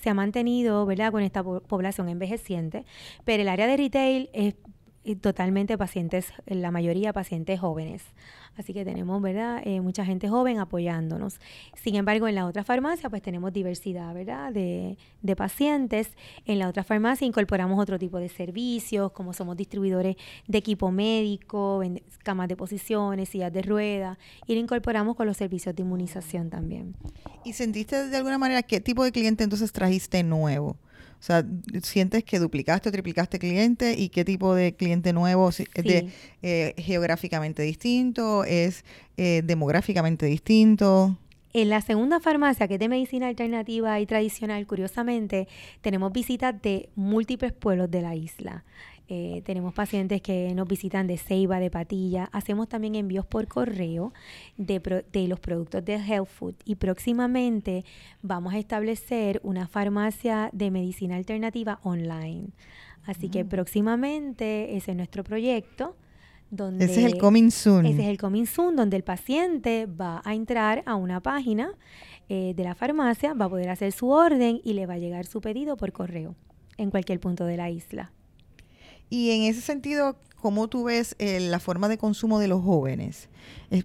[0.02, 1.12] se ha mantenido ¿verdad?
[1.12, 2.84] con esta población envejeciente,
[3.24, 4.54] pero el área de retail es
[5.22, 8.02] totalmente pacientes, la mayoría pacientes jóvenes.
[8.56, 9.62] Así que tenemos, ¿verdad?
[9.64, 11.40] Eh, mucha gente joven apoyándonos.
[11.74, 14.52] Sin embargo, en la otra farmacia, pues tenemos diversidad, ¿verdad?
[14.52, 16.10] De, de pacientes.
[16.44, 21.82] En la otra farmacia incorporamos otro tipo de servicios, como somos distribuidores de equipo médico,
[22.22, 26.94] camas de posiciones, sillas de ruedas, y lo incorporamos con los servicios de inmunización también.
[27.44, 30.76] ¿Y sentiste de alguna manera qué tipo de cliente entonces trajiste nuevo?
[31.20, 31.44] O sea,
[31.82, 35.50] ¿sientes que duplicaste o triplicaste cliente y qué tipo de cliente nuevo?
[35.50, 36.08] ¿Es de,
[36.42, 38.44] eh, geográficamente distinto?
[38.44, 38.86] ¿Es
[39.18, 41.18] eh, demográficamente distinto?
[41.52, 45.48] En la segunda farmacia, que es de medicina alternativa y tradicional, curiosamente,
[45.82, 48.64] tenemos visitas de múltiples pueblos de la isla.
[49.12, 52.28] Eh, tenemos pacientes que nos visitan de Ceiba, de Patilla.
[52.30, 54.12] Hacemos también envíos por correo
[54.56, 56.54] de, de, los productos de Health Food.
[56.64, 57.84] Y próximamente
[58.22, 62.50] vamos a establecer una farmacia de medicina alternativa online.
[63.04, 63.48] Así que mm.
[63.48, 65.96] próximamente ese es nuestro proyecto.
[66.52, 67.86] Donde ese es el Coming Soon.
[67.86, 71.72] Ese es el Coming Soon, donde el paciente va a entrar a una página
[72.28, 75.26] eh, de la farmacia, va a poder hacer su orden y le va a llegar
[75.26, 76.36] su pedido por correo
[76.76, 78.12] en cualquier punto de la isla.
[79.10, 83.28] Y en ese sentido, ¿cómo tú ves eh, la forma de consumo de los jóvenes?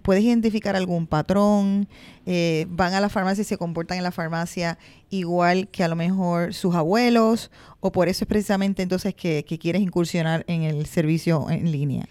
[0.02, 1.88] ¿Puedes identificar algún patrón?
[2.24, 4.78] Eh, ¿Van a la farmacia y se comportan en la farmacia
[5.10, 7.50] igual que a lo mejor sus abuelos?
[7.80, 12.06] ¿O por eso es precisamente entonces que, que quieres incursionar en el servicio en línea?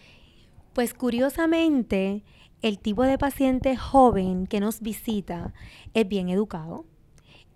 [0.74, 2.24] Pues curiosamente,
[2.62, 5.54] el tipo de paciente joven que nos visita
[5.94, 6.86] es bien educado,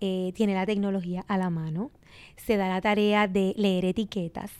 [0.00, 1.90] eh, tiene la tecnología a la mano,
[2.36, 4.50] se da la tarea de leer etiquetas,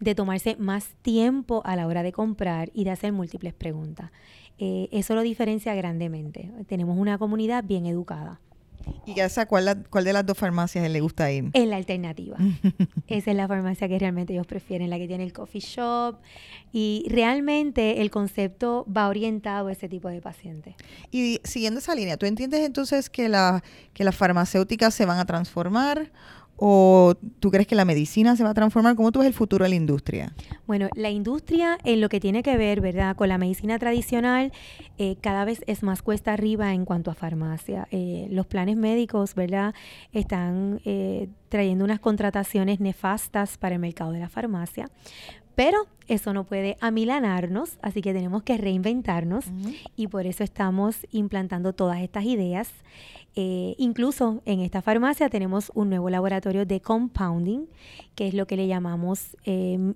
[0.00, 4.10] de tomarse más tiempo a la hora de comprar y de hacer múltiples preguntas.
[4.58, 6.50] Eh, eso lo diferencia grandemente.
[6.66, 8.40] Tenemos una comunidad bien educada.
[9.06, 11.50] ¿Y ya sabe cuál, cuál de las dos farmacias le gusta ir?
[11.52, 12.36] En la alternativa.
[13.06, 16.16] Esa es la farmacia que realmente ellos prefieren, la que tiene el coffee shop.
[16.72, 20.74] Y realmente el concepto va orientado a ese tipo de pacientes.
[21.10, 23.62] Y siguiendo esa línea, ¿tú entiendes entonces que, la,
[23.94, 26.10] que las farmacéuticas se van a transformar
[26.60, 28.96] ¿O tú crees que la medicina se va a transformar?
[28.96, 30.32] ¿Cómo tú ves el futuro de la industria?
[30.66, 33.14] Bueno, la industria en lo que tiene que ver, ¿verdad?
[33.14, 34.52] Con la medicina tradicional,
[34.98, 37.86] eh, cada vez es más cuesta arriba en cuanto a farmacia.
[37.92, 39.72] Eh, los planes médicos, ¿verdad?
[40.12, 44.90] Están eh, trayendo unas contrataciones nefastas para el mercado de la farmacia.
[45.54, 49.46] Pero eso no puede amilanarnos, así que tenemos que reinventarnos
[49.96, 52.70] y por eso estamos implantando todas estas ideas.
[53.40, 57.66] Eh, incluso en esta farmacia tenemos un nuevo laboratorio de compounding,
[58.16, 59.94] que es lo que le llamamos em,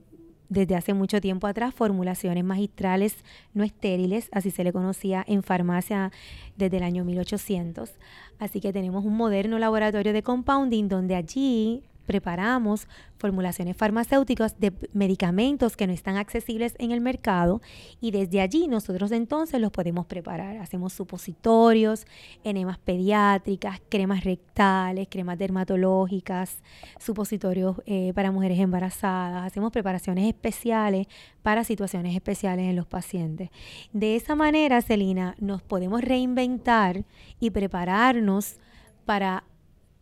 [0.49, 3.17] desde hace mucho tiempo atrás formulaciones magistrales
[3.53, 6.13] no estériles, así se le conocía en farmacia
[6.57, 7.91] desde el año 1800.
[8.39, 12.88] Así que tenemos un moderno laboratorio de compounding donde allí preparamos
[13.19, 17.61] formulaciones farmacéuticas de medicamentos que no están accesibles en el mercado
[18.01, 20.57] y desde allí nosotros entonces los podemos preparar.
[20.57, 22.05] Hacemos supositorios,
[22.43, 26.59] enemas pediátricas, cremas rectales, cremas dermatológicas,
[26.99, 31.07] supositorios eh, para mujeres embarazadas, hacemos preparaciones especiales
[31.43, 33.51] para situaciones especiales en los pacientes.
[33.93, 37.05] De esa manera, Celina, nos podemos reinventar
[37.38, 38.57] y prepararnos
[39.05, 39.45] para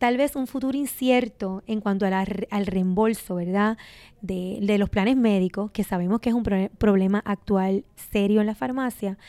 [0.01, 3.77] tal vez un futuro incierto en cuanto al reembolso, ¿verdad?
[4.19, 6.41] De, los planes médicos, que sabemos que es un
[6.79, 9.19] problema actual serio en la farmacia,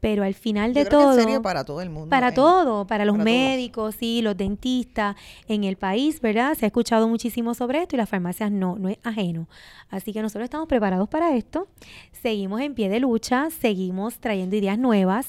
[0.00, 1.14] pero al final de todo...
[1.14, 2.10] serio para todo el mundo.
[2.10, 5.14] Para todo, para los médicos, y los dentistas
[5.46, 6.56] en el país, ¿verdad?
[6.56, 9.48] Se ha escuchado muchísimo sobre esto y las farmacias no, no es ajeno.
[9.90, 11.68] Así que nosotros estamos preparados para esto,
[12.10, 15.28] seguimos en pie de lucha, seguimos trayendo ideas nuevas,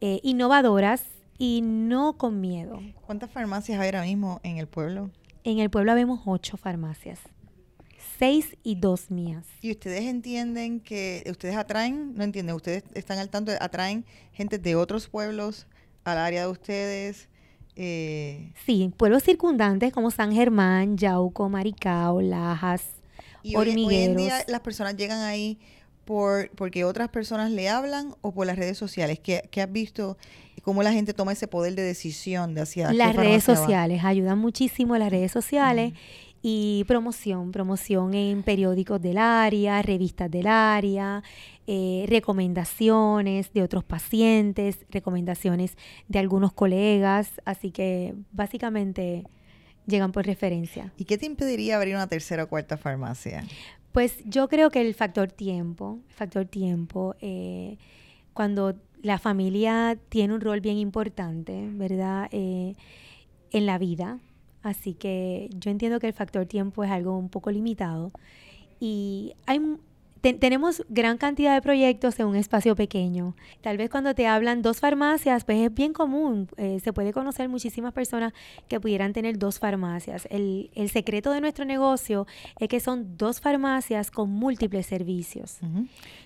[0.00, 2.80] eh, innovadoras, y no con miedo.
[3.06, 5.10] ¿Cuántas farmacias hay ahora mismo en el pueblo?
[5.42, 7.18] En el pueblo vemos ocho farmacias,
[8.18, 9.46] seis y dos mías.
[9.62, 14.76] ¿Y ustedes entienden que ustedes atraen, no entienden, ustedes están al tanto, atraen gente de
[14.76, 15.66] otros pueblos
[16.04, 17.30] al área de ustedes?
[17.74, 23.00] Eh, sí, pueblos circundantes como San Germán, Yauco, Maricao, Lajas,
[23.42, 23.88] y Hormigueros.
[23.88, 25.58] Hoy, en día las personas llegan ahí
[26.10, 29.20] por porque otras personas le hablan o por las redes sociales.
[29.20, 30.18] ¿Qué, qué has visto
[30.64, 34.98] cómo la gente toma ese poder de decisión de hacia las redes sociales ayudan muchísimo
[34.98, 35.92] las redes sociales
[36.42, 41.22] y promoción promoción en periódicos del área revistas del área
[41.68, 45.76] eh, recomendaciones de otros pacientes recomendaciones
[46.08, 47.40] de algunos colegas.
[47.44, 49.28] Así que básicamente
[49.86, 50.92] llegan por referencia.
[50.96, 53.44] Y qué te impediría abrir una tercera o cuarta farmacia
[53.92, 57.76] pues yo creo que el factor tiempo factor tiempo eh,
[58.32, 62.28] cuando la familia tiene un rol bien importante, ¿verdad?
[62.32, 62.74] Eh,
[63.50, 64.18] en la vida.
[64.62, 68.10] Así que yo entiendo que el factor tiempo es algo un poco limitado.
[68.78, 69.60] Y hay,
[70.20, 73.34] tenemos gran cantidad de proyectos en un espacio pequeño.
[73.62, 76.48] Tal vez cuando te hablan dos farmacias, pues es bien común.
[76.56, 78.32] Eh, se puede conocer muchísimas personas
[78.68, 80.26] que pudieran tener dos farmacias.
[80.30, 82.26] El, el, secreto de nuestro negocio
[82.58, 85.58] es que son dos farmacias con múltiples servicios.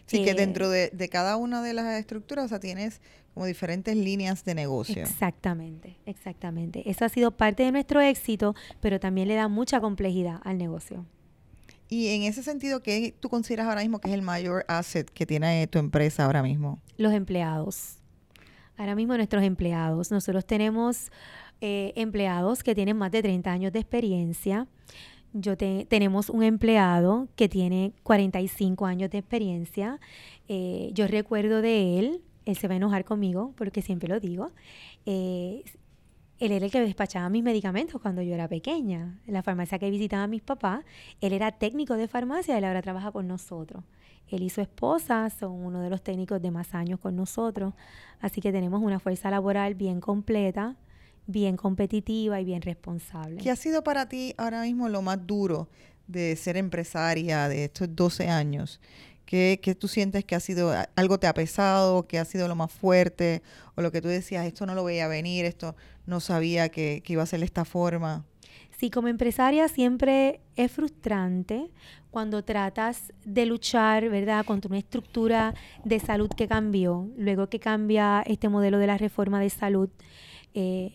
[0.07, 3.01] Sí, que eh, dentro de, de, cada una de las estructuras o tienes
[3.33, 5.03] como diferentes líneas de negocio.
[5.03, 6.89] Exactamente, exactamente.
[6.89, 11.05] Eso ha sido parte de nuestro éxito, pero también le da mucha complejidad al negocio.
[11.89, 15.27] Y en ese sentido, ¿qué tú consideras ahora mismo que es el mayor asset que
[15.27, 16.81] tiene tu empresa ahora mismo?
[16.97, 17.99] Los empleados.
[18.77, 20.11] Ahora mismo nuestros empleados.
[20.11, 21.11] Nosotros tenemos
[21.61, 24.67] eh, empleados que tienen más de 30 años de experiencia.
[25.33, 30.01] Yo tenemos un empleado que tiene 45 años de experiencia.
[30.49, 34.53] Eh, yo recuerdo de él, él se va a enojar conmigo porque siempre lo digo.
[35.07, 35.65] Eh,
[36.39, 39.19] él era el que despachaba mis medicamentos cuando yo era pequeña.
[39.27, 40.85] En la farmacia que visitaba a mis papás,
[41.21, 43.85] él era técnico de farmacia, él ahora trabaja con nosotros.
[44.29, 47.75] Él y su esposa son uno de los técnicos de más años con nosotros.
[48.21, 50.77] Así que tenemos una fuerza laboral bien completa,
[51.27, 53.37] bien competitiva y bien responsable.
[53.37, 55.69] ¿Qué ha sido para ti ahora mismo lo más duro
[56.07, 58.81] de ser empresaria de estos 12 años?
[59.27, 62.71] ¿Qué, tú sientes que ha sido, algo te ha pesado, que ha sido lo más
[62.71, 63.43] fuerte,
[63.75, 65.75] o lo que tú decías, esto no lo veía venir, esto
[66.07, 68.25] no sabía que, iba a ser de esta forma?
[68.79, 71.71] Sí, como empresaria siempre es frustrante
[72.11, 78.23] cuando tratas de luchar, ¿verdad?, contra una estructura de salud que cambió, luego que cambia
[78.27, 79.89] este modelo de la reforma de salud.
[80.53, 80.93] Eh,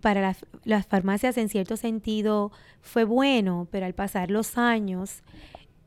[0.00, 5.22] para las, las farmacias en cierto sentido fue bueno, pero al pasar los años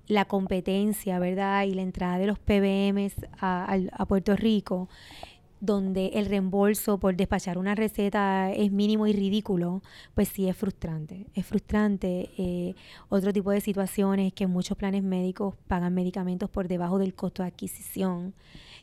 [0.07, 1.63] la competencia, ¿verdad?
[1.63, 4.87] Y la entrada de los PBMs a, a, Puerto Rico,
[5.59, 9.81] donde el reembolso por despachar una receta es mínimo y ridículo,
[10.13, 11.25] pues sí es frustrante.
[11.33, 12.29] Es frustrante.
[12.37, 12.75] Eh,
[13.09, 17.49] otro tipo de situaciones que muchos planes médicos pagan medicamentos por debajo del costo de
[17.49, 18.33] adquisición.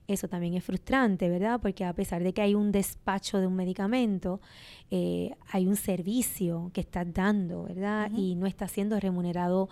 [0.08, 1.60] Eso también es frustrante, ¿verdad?
[1.60, 4.40] Porque a pesar de que hay un despacho de un medicamento,
[4.90, 8.10] eh, hay un servicio que estás dando, ¿verdad?
[8.16, 9.68] Y no está siendo remunerado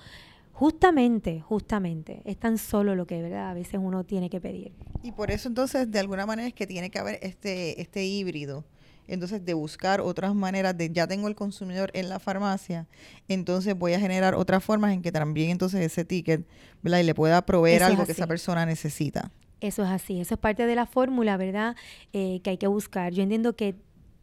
[0.61, 3.49] Justamente, justamente, es tan solo lo que ¿verdad?
[3.49, 4.75] a veces uno tiene que pedir.
[5.03, 8.66] Y por eso entonces, de alguna manera, es que tiene que haber este, este híbrido.
[9.09, 12.87] Entonces, de buscar otras maneras de, ya tengo el consumidor en la farmacia,
[13.27, 16.46] entonces voy a generar otras formas en que también entonces ese ticket,
[16.83, 16.99] ¿verdad?
[16.99, 19.33] Y le pueda proveer algo que esa persona necesita.
[19.62, 21.75] Eso es así, eso es parte de la fórmula, ¿verdad?
[22.12, 23.14] Eh, que hay que buscar.
[23.14, 23.77] Yo entiendo que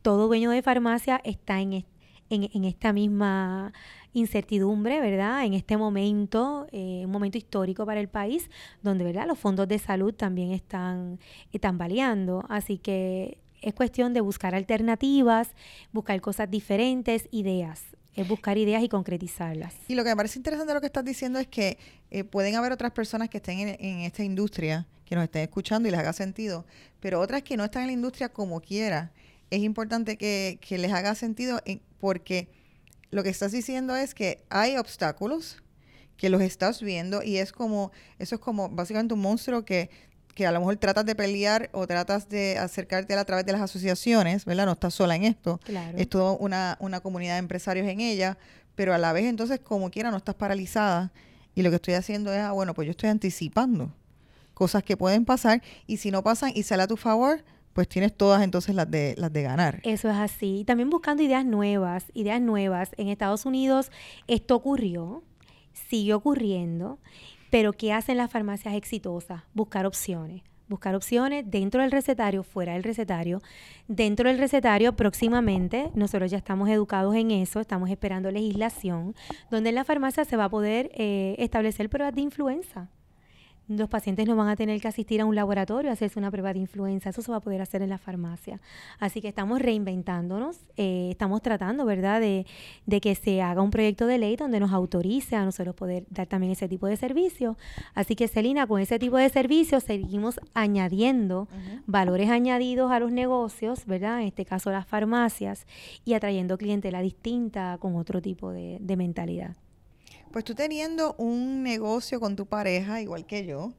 [0.03, 1.83] todo dueño de farmacia está en,
[2.29, 3.73] en, en esta misma
[4.13, 5.45] incertidumbre, ¿verdad?
[5.45, 8.49] En este momento, eh, un momento histórico para el país,
[8.81, 9.27] donde, ¿verdad?
[9.27, 11.19] Los fondos de salud también están
[11.61, 12.43] tambaleando.
[12.49, 15.49] Así que es cuestión de buscar alternativas,
[15.91, 17.83] buscar cosas diferentes, ideas.
[18.15, 19.75] Es buscar ideas y concretizarlas.
[19.87, 21.77] Y lo que me parece interesante lo que estás diciendo es que
[22.09, 25.91] eh, pueden haber otras personas que estén en, esta industria, que nos estén escuchando y
[25.91, 26.65] les haga sentido,
[26.99, 29.11] pero otras que no están en la industria como quiera.
[29.49, 31.61] Es importante que, que les haga sentido
[31.99, 32.49] porque
[33.11, 35.63] lo que estás diciendo es que hay obstáculos
[36.17, 39.89] que los estás viendo y es como, eso es como básicamente un monstruo que,
[40.33, 43.53] que a lo mejor tratas de pelear o tratas de acercarte a, a través de
[43.53, 44.65] las asociaciones, ¿verdad?
[44.65, 45.59] No estás sola en esto.
[45.63, 45.97] Claro.
[45.97, 48.37] Es toda una, una comunidad de empresarios en ella,
[48.75, 51.13] pero a la vez entonces como quiera no estás paralizada
[51.55, 53.93] y lo que estoy haciendo es, ah, bueno, pues yo estoy anticipando
[54.53, 57.43] cosas que pueden pasar y si no pasan y sale a tu favor,
[57.77, 59.81] pues tienes todas entonces las de, las de ganar.
[59.83, 60.63] Eso es así.
[60.65, 62.89] También buscando ideas nuevas, ideas nuevas.
[62.97, 63.91] En Estados Unidos
[64.25, 65.21] esto ocurrió,
[65.87, 66.97] sigue ocurriendo,
[67.51, 69.43] pero ¿qué hacen las farmacias exitosas?
[69.53, 73.41] Buscar opciones buscar opciones dentro del recetario, fuera del recetario.
[73.87, 79.15] Dentro del recetario, próximamente, nosotros ya estamos educados en eso, estamos esperando legislación,
[79.49, 82.89] donde en la farmacia se va a poder eh, establecer pruebas de influenza
[83.67, 86.53] los pacientes no van a tener que asistir a un laboratorio a hacerse una prueba
[86.53, 88.61] de influenza, eso se va a poder hacer en la farmacia.
[88.99, 92.45] Así que estamos reinventándonos, eh, estamos tratando, ¿verdad?, de,
[93.01, 96.53] que se haga un proyecto de ley donde nos autorice a nosotros poder dar también
[96.53, 97.57] ese tipo de servicio.
[97.93, 101.47] Así que, Celina, con ese tipo de servicios seguimos añadiendo
[101.85, 105.67] valores añadidos a los negocios, ¿verdad?, en este caso las farmacias,
[106.05, 109.55] y atrayendo clientela distinta con otro tipo de mentalidad.
[110.31, 113.73] Pues tú teniendo un negocio con tu pareja, igual que yo,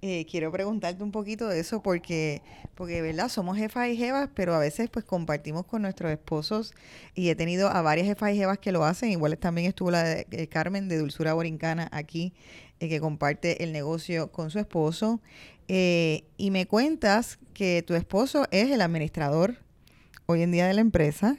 [0.00, 2.40] eh, quiero preguntarte un poquito de eso porque,
[2.76, 3.28] porque, ¿verdad?
[3.28, 6.72] Somos jefas y jevas, pero a veces pues compartimos con nuestros esposos
[7.16, 9.10] y he tenido a varias jefas y jevas que lo hacen.
[9.10, 12.32] Igual también estuvo la de, eh, Carmen de Dulzura Borincana aquí,
[12.78, 15.20] eh, que comparte el negocio con su esposo.
[15.68, 19.58] y me cuentas que tu esposo es el administrador
[20.26, 21.36] hoy en día de la empresa.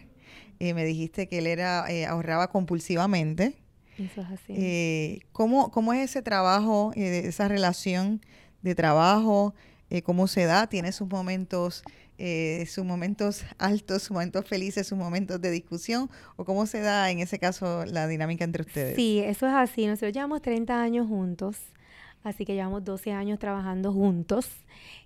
[0.60, 3.55] me dijiste que él era ahorraba compulsivamente
[4.00, 4.54] Eso es así.
[4.56, 8.22] Eh, ¿cómo, ¿Cómo es ese trabajo, eh, esa relación
[8.62, 9.54] de trabajo?
[9.89, 10.68] Eh, ¿Cómo se da?
[10.68, 11.84] ¿Tiene sus momentos,
[12.18, 16.10] eh, sus momentos altos, sus momentos felices, sus momentos de discusión?
[16.36, 18.95] ¿O cómo se da en ese caso la dinámica entre ustedes?
[18.95, 19.88] Sí, eso es así.
[19.88, 21.58] Nosotros llevamos 30 años juntos,
[22.24, 24.47] así que llevamos 12 años trabajando juntos.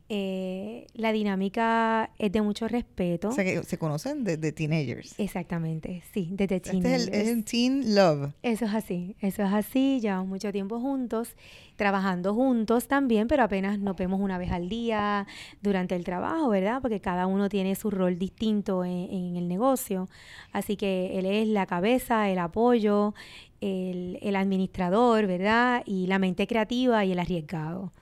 [0.09, 3.29] Eh, la dinámica es de mucho respeto.
[3.29, 5.17] O sea, que se conocen desde teenagers.
[5.17, 7.27] Exactamente, sí, desde Este es el, es teenagers.
[7.29, 8.31] el teen love.
[8.43, 11.35] Eso es así, eso es así, llevamos mucho tiempo juntos,
[11.77, 15.25] trabajando juntos también, pero apenas nos vemos una vez al día
[15.61, 16.81] durante el trabajo, ¿verdad?
[16.81, 20.09] Porque cada uno tiene su rol distinto en, en el negocio.
[20.51, 23.15] Así que él es la cabeza, el apoyo,
[23.61, 25.81] el, el administrador, ¿verdad?
[25.85, 27.93] Y la mente creativa y el arriesgado.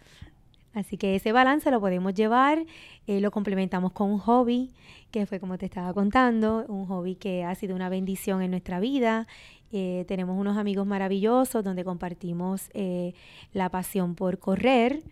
[0.74, 2.66] Así que ese balance lo podemos llevar,
[3.06, 4.72] eh, lo complementamos con un hobby,
[5.12, 8.80] que fue como te estaba contando, un hobby que ha sido una bendición en nuestra
[8.80, 9.28] vida.
[9.74, 13.14] Eh, tenemos unos amigos maravillosos donde compartimos eh,
[13.54, 15.04] la pasión por correr,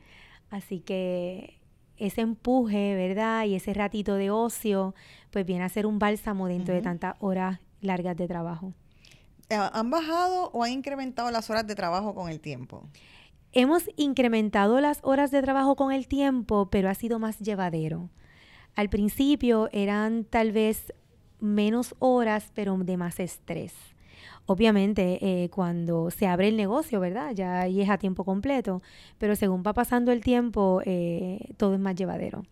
[0.50, 1.60] así que
[1.98, 3.46] ese empuje, ¿verdad?
[3.46, 4.96] Y ese ratito de ocio,
[5.32, 8.74] pues viene a ser un bálsamo dentro de tantas horas largas de trabajo.
[9.50, 12.84] ¿Han bajado o han incrementado las horas de trabajo con el tiempo?
[13.52, 18.12] Hemos incrementado las horas de trabajo con el tiempo, pero ha sido más llevadero.
[18.76, 20.94] Al principio eran tal vez
[21.40, 23.74] menos horas, pero de más estrés.
[24.46, 27.34] Obviamente, eh, cuando se abre el negocio, ¿verdad?
[27.34, 28.84] Ya ahí es a tiempo completo,
[29.18, 32.46] pero según va pasando el tiempo, eh, todo es más llevadero.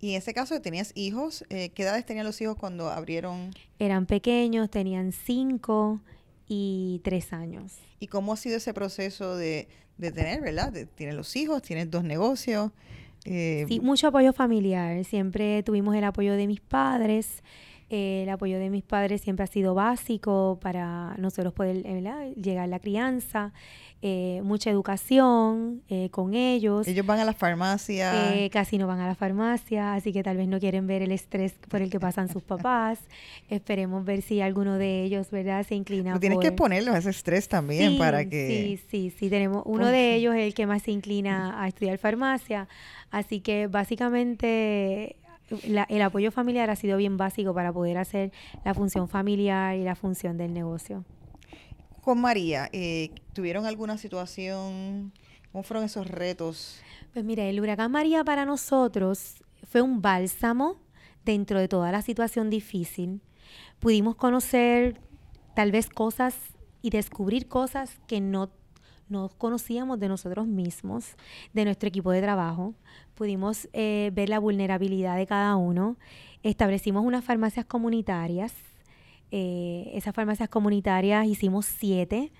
[0.00, 1.44] Y en ese caso, ¿tenías hijos?
[1.50, 3.52] Eh, ¿Qué edades tenían los hijos cuando abrieron?
[3.78, 6.00] Eran pequeños, tenían cinco
[6.48, 7.74] y tres años.
[8.00, 9.68] ¿Y cómo ha sido ese proceso de,
[10.02, 10.72] de tener, verdad?
[10.72, 12.70] De- tienes los hijos, tienes dos negocios.
[13.24, 15.04] eh, Sí, mucho apoyo familiar.
[15.04, 17.42] Siempre tuvimos el apoyo de mis padres.
[17.88, 22.30] Eh, el apoyo de mis padres siempre ha sido básico para nosotros poder eh, ¿verdad?
[22.34, 23.52] llegar a la crianza.
[24.04, 26.88] Eh, mucha educación eh, con ellos.
[26.88, 28.34] ellos van a la farmacia.
[28.36, 31.12] Eh, casi no van a la farmacia, así que tal vez no quieren ver el
[31.12, 32.98] estrés por el que pasan sus papás.
[33.48, 37.10] Esperemos ver si alguno de ellos, ¿verdad?, se inclina Tú tienes que ponerlos a ese
[37.10, 38.48] estrés también Sí, para que...
[38.48, 41.96] Sí, sí, sí, tenemos uno de ellos es el que más se inclina a estudiar
[41.98, 42.66] farmacia,
[43.12, 45.14] así que básicamente
[45.68, 48.32] la- el apoyo familiar ha sido bien básico para poder hacer
[48.64, 51.04] la función familiar y la función del negocio.
[52.02, 55.12] Con María, eh, ¿tuvieron alguna situación?
[55.52, 56.80] ¿Cómo fueron esos retos?
[57.12, 59.36] Pues mira, el huracán María para nosotros
[59.70, 60.78] fue un bálsamo
[61.24, 63.20] dentro de toda la situación difícil.
[63.78, 65.00] Pudimos conocer
[65.54, 66.34] tal vez cosas
[66.82, 68.50] y descubrir cosas que no,
[69.08, 71.14] no conocíamos de nosotros mismos,
[71.52, 72.74] de nuestro equipo de trabajo.
[73.14, 75.96] Pudimos eh, ver la vulnerabilidad de cada uno.
[76.42, 78.71] Establecimos unas farmacias comunitarias.
[79.32, 82.30] Eh, esas farmacias comunitarias hicimos siete.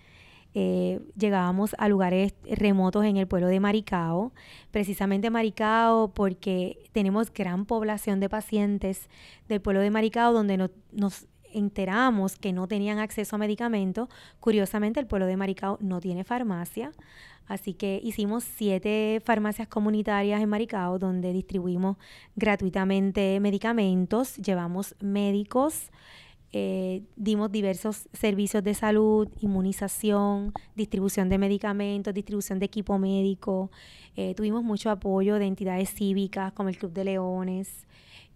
[0.54, 4.32] Eh, llegábamos a lugares remotos en el pueblo de Maricao,
[4.70, 9.08] precisamente Maricao porque tenemos gran población de pacientes
[9.48, 14.10] del pueblo de Maricao donde no- nos enteramos que no tenían acceso a medicamentos.
[14.40, 16.92] Curiosamente, el pueblo de Maricao no tiene farmacia,
[17.46, 21.96] así que hicimos siete farmacias comunitarias en Maricao donde distribuimos
[22.36, 25.90] gratuitamente medicamentos, llevamos médicos,
[26.54, 33.70] eh, dimos diversos servicios de salud, inmunización, distribución de medicamentos, distribución de equipo médico.
[34.16, 37.86] Eh, tuvimos mucho apoyo de entidades cívicas como el Club de Leones.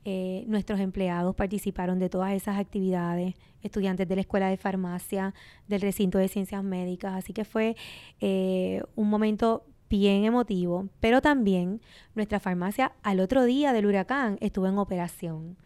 [0.07, 5.35] Eh, nuestros empleados participaron de todas esas actividades, estudiantes de la Escuela de Farmacia,
[5.69, 7.13] del recinto de Ciencias Médicas.
[7.15, 7.77] Así que fue
[8.21, 11.81] un momento bien emotivo, pero también
[12.15, 15.57] nuestra farmacia al otro día del huracán estuvo en operación.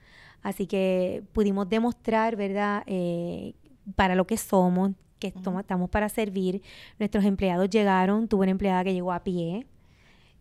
[0.42, 3.54] Así que pudimos demostrar, ¿verdad?, eh,
[3.96, 6.62] para lo que somos, que estamos para servir.
[6.98, 9.66] Nuestros empleados llegaron, tuve una empleada que llegó a pie,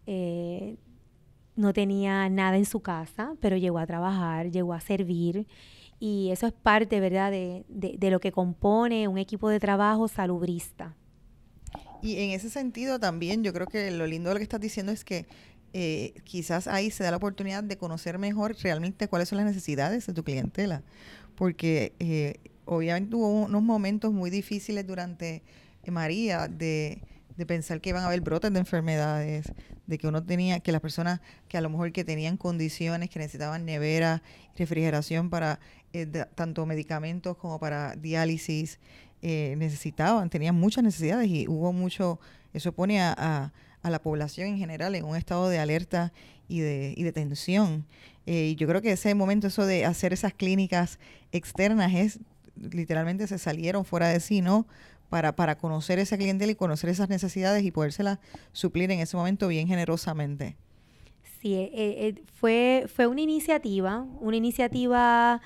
[0.07, 0.77] eh,
[1.55, 5.45] no tenía nada en su casa, pero llegó a trabajar, llegó a servir.
[5.99, 10.07] Y eso es parte, ¿verdad?, de, de- de lo que compone un equipo de trabajo
[10.07, 10.95] salubrista.
[12.01, 14.93] Y en ese sentido también yo creo que lo lindo de lo que estás diciendo
[14.93, 15.25] es que
[15.73, 20.05] eh, quizás ahí se da la oportunidad de conocer mejor realmente cuáles son las necesidades
[20.07, 20.83] de tu clientela.
[21.35, 25.41] Porque eh, obviamente hubo unos momentos muy difíciles durante
[25.83, 27.01] eh, María de,
[27.37, 29.51] de pensar que iban a haber brotes de enfermedades,
[29.87, 33.19] de que uno tenía, que las personas que a lo mejor que tenían condiciones, que
[33.19, 34.21] necesitaban nevera,
[34.57, 35.59] refrigeración para
[36.35, 38.79] tanto medicamentos como para diálisis,
[39.21, 42.19] necesitaban, tenían muchas necesidades y hubo mucho,
[42.53, 43.51] eso pone a-
[43.81, 46.11] a la población en general en un estado de alerta
[46.47, 47.85] y de, y de tensión.
[48.25, 50.99] Eh, yo creo que ese momento, eso de hacer esas clínicas
[51.31, 52.19] externas es,
[52.55, 54.67] literalmente se salieron fuera de sí, ¿no?
[55.09, 58.19] para, para conocer ese cliente y conocer esas necesidades y podérselas
[58.53, 60.55] suplir en ese momento bien generosamente.
[61.41, 65.41] Sí, eh, eh, fue, fue una iniciativa, una iniciativa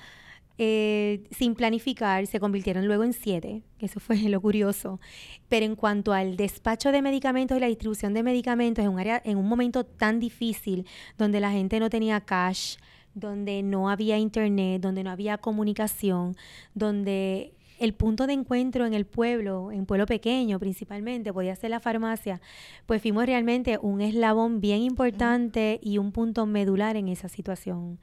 [0.56, 5.00] eh, sin planificar, se convirtieron luego en siete, eso fue lo curioso.
[5.48, 9.20] Pero en cuanto al despacho de medicamentos y la distribución de medicamentos en un área,
[9.24, 10.86] en un momento tan difícil,
[11.18, 12.76] donde la gente no tenía cash,
[13.14, 16.36] donde no había internet, donde no había comunicación,
[16.74, 21.80] donde el punto de encuentro en el pueblo, en pueblo pequeño principalmente, podía ser la
[21.80, 22.40] farmacia,
[22.86, 27.98] pues fuimos realmente un eslabón bien importante y un punto medular en esa situación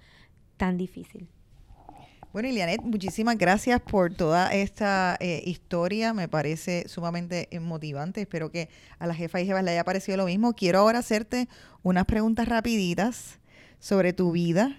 [0.57, 1.29] tan difícil.
[2.33, 6.13] Bueno, Ilianet, muchísimas gracias por toda esta eh, historia.
[6.13, 8.21] Me parece sumamente motivante.
[8.21, 8.69] Espero que
[8.99, 10.53] a la jefa y jefas le haya parecido lo mismo.
[10.53, 11.49] Quiero ahora hacerte
[11.83, 13.39] unas preguntas rapiditas
[13.79, 14.77] sobre tu vida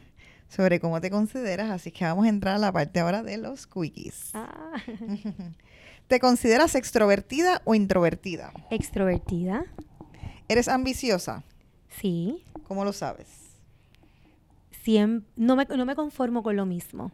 [0.48, 3.66] sobre cómo te consideras, así que vamos a entrar a la parte ahora de los
[3.66, 4.32] quickies.
[4.34, 4.74] Ah.
[6.09, 8.53] ¿Te consideras extrovertida o introvertida?
[8.70, 9.64] Extrovertida.
[10.48, 11.42] ¿Eres ambiciosa?
[11.88, 12.44] Sí.
[12.68, 13.28] ¿Cómo lo sabes?
[15.36, 17.12] no, me, no me conformo con lo mismo.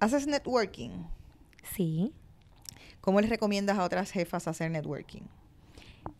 [0.00, 0.90] ¿Haces networking?
[1.74, 2.12] Sí.
[3.00, 5.22] ¿Cómo les recomiendas a otras jefas hacer networking?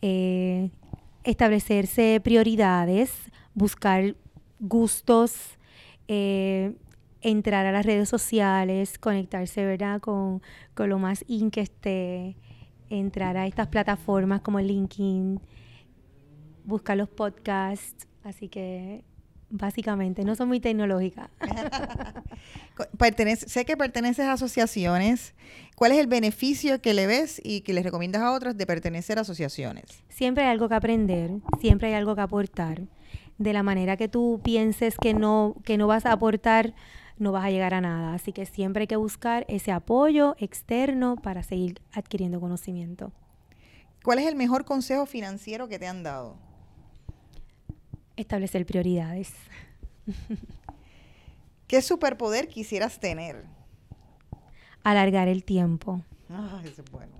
[0.02, 0.70] Eh,
[1.24, 3.12] establecerse prioridades,
[3.54, 4.16] buscar
[4.58, 5.58] gustos,
[6.08, 6.74] eh,
[7.20, 10.00] entrar a las redes sociales, conectarse, ¿verdad?
[10.00, 10.42] Con,
[10.74, 12.36] con lo más in que esté,
[12.90, 15.40] entrar a estas plataformas como LinkedIn,
[16.64, 19.04] buscar los podcasts, así que
[19.50, 21.30] básicamente no son muy tecnológicas.
[23.46, 25.34] sé que perteneces a asociaciones.
[25.76, 29.18] ¿Cuál es el beneficio que le ves y que les recomiendas a otros de pertenecer
[29.18, 30.02] a asociaciones?
[30.08, 31.30] Siempre hay algo que aprender,
[31.60, 32.82] siempre hay algo que aportar
[33.38, 36.74] de la manera que tú pienses que no, que no vas a aportar,
[37.18, 38.14] no vas a llegar a nada.
[38.14, 43.12] Así que siempre hay que buscar ese apoyo externo para seguir adquiriendo conocimiento.
[44.02, 46.47] ¿Cuál es el mejor consejo financiero que te han dado?
[48.18, 49.32] Establecer prioridades.
[51.68, 53.44] ¿Qué superpoder quisieras tener?
[54.82, 56.02] Alargar el tiempo.
[56.28, 57.12] Ah, eso es bueno.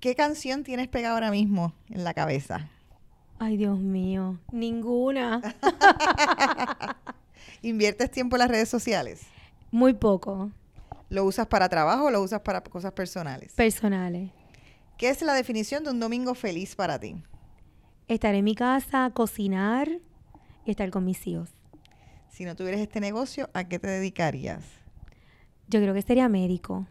[0.00, 2.70] ¿Qué canción tienes pegada ahora mismo en la cabeza?
[3.38, 5.42] Ay, Dios mío, ninguna.
[7.62, 9.20] ¿Inviertes tiempo en las redes sociales?
[9.70, 10.50] Muy poco.
[11.10, 13.52] ¿Lo usas para trabajo o lo usas para cosas personales?
[13.52, 14.30] Personales.
[14.96, 17.16] ¿Qué es la definición de un domingo feliz para ti?
[18.08, 19.88] Estar en mi casa, cocinar
[20.64, 21.50] y estar con mis hijos.
[22.28, 24.64] Si no tuvieras este negocio, ¿a qué te dedicarías?
[25.68, 26.86] Yo creo que sería médico.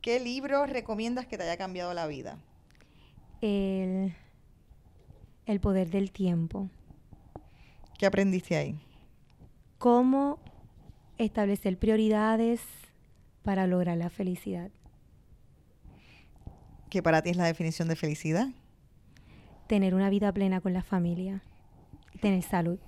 [0.00, 2.38] ¿Qué libro recomiendas que te haya cambiado la vida?
[3.40, 4.14] el,
[5.46, 6.68] el poder del tiempo.
[7.98, 8.78] ¿Qué aprendiste ahí?
[9.78, 10.38] Cómo
[11.18, 12.60] establecer prioridades
[13.42, 14.70] para lograr la felicidad.
[16.90, 18.48] ¿Qué para ti es la definición de felicidad?
[19.68, 21.42] Tener una vida plena con la familia,
[22.20, 22.80] tener salud.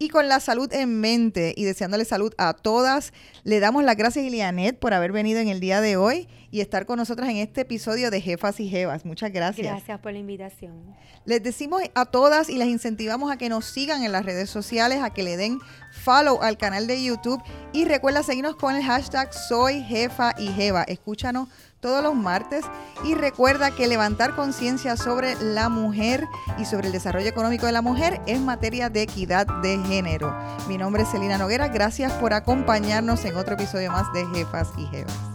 [0.00, 3.12] Y con la salud en mente y deseándole salud a todas,
[3.44, 6.60] le damos las gracias a Ilianet por haber venido en el día de hoy y
[6.60, 9.04] estar con nosotras en este episodio de Jefas y Jevas.
[9.04, 9.68] Muchas gracias.
[9.68, 10.96] Gracias por la invitación.
[11.24, 14.98] Les decimos a todas y les incentivamos a que nos sigan en las redes sociales,
[15.00, 15.60] a que le den
[15.92, 17.40] follow al canal de YouTube
[17.72, 20.82] y recuerda seguirnos con el hashtag Soy Jefa y Jeva.
[20.82, 21.48] Escúchanos
[21.82, 22.64] todos los martes
[23.04, 26.24] y recuerda que levantar conciencia sobre la mujer
[26.58, 30.34] y sobre el desarrollo económico de la mujer es materia de equidad de género.
[30.68, 34.86] Mi nombre es Celina Noguera, gracias por acompañarnos en otro episodio más de Jefas y
[34.86, 35.31] Jevas.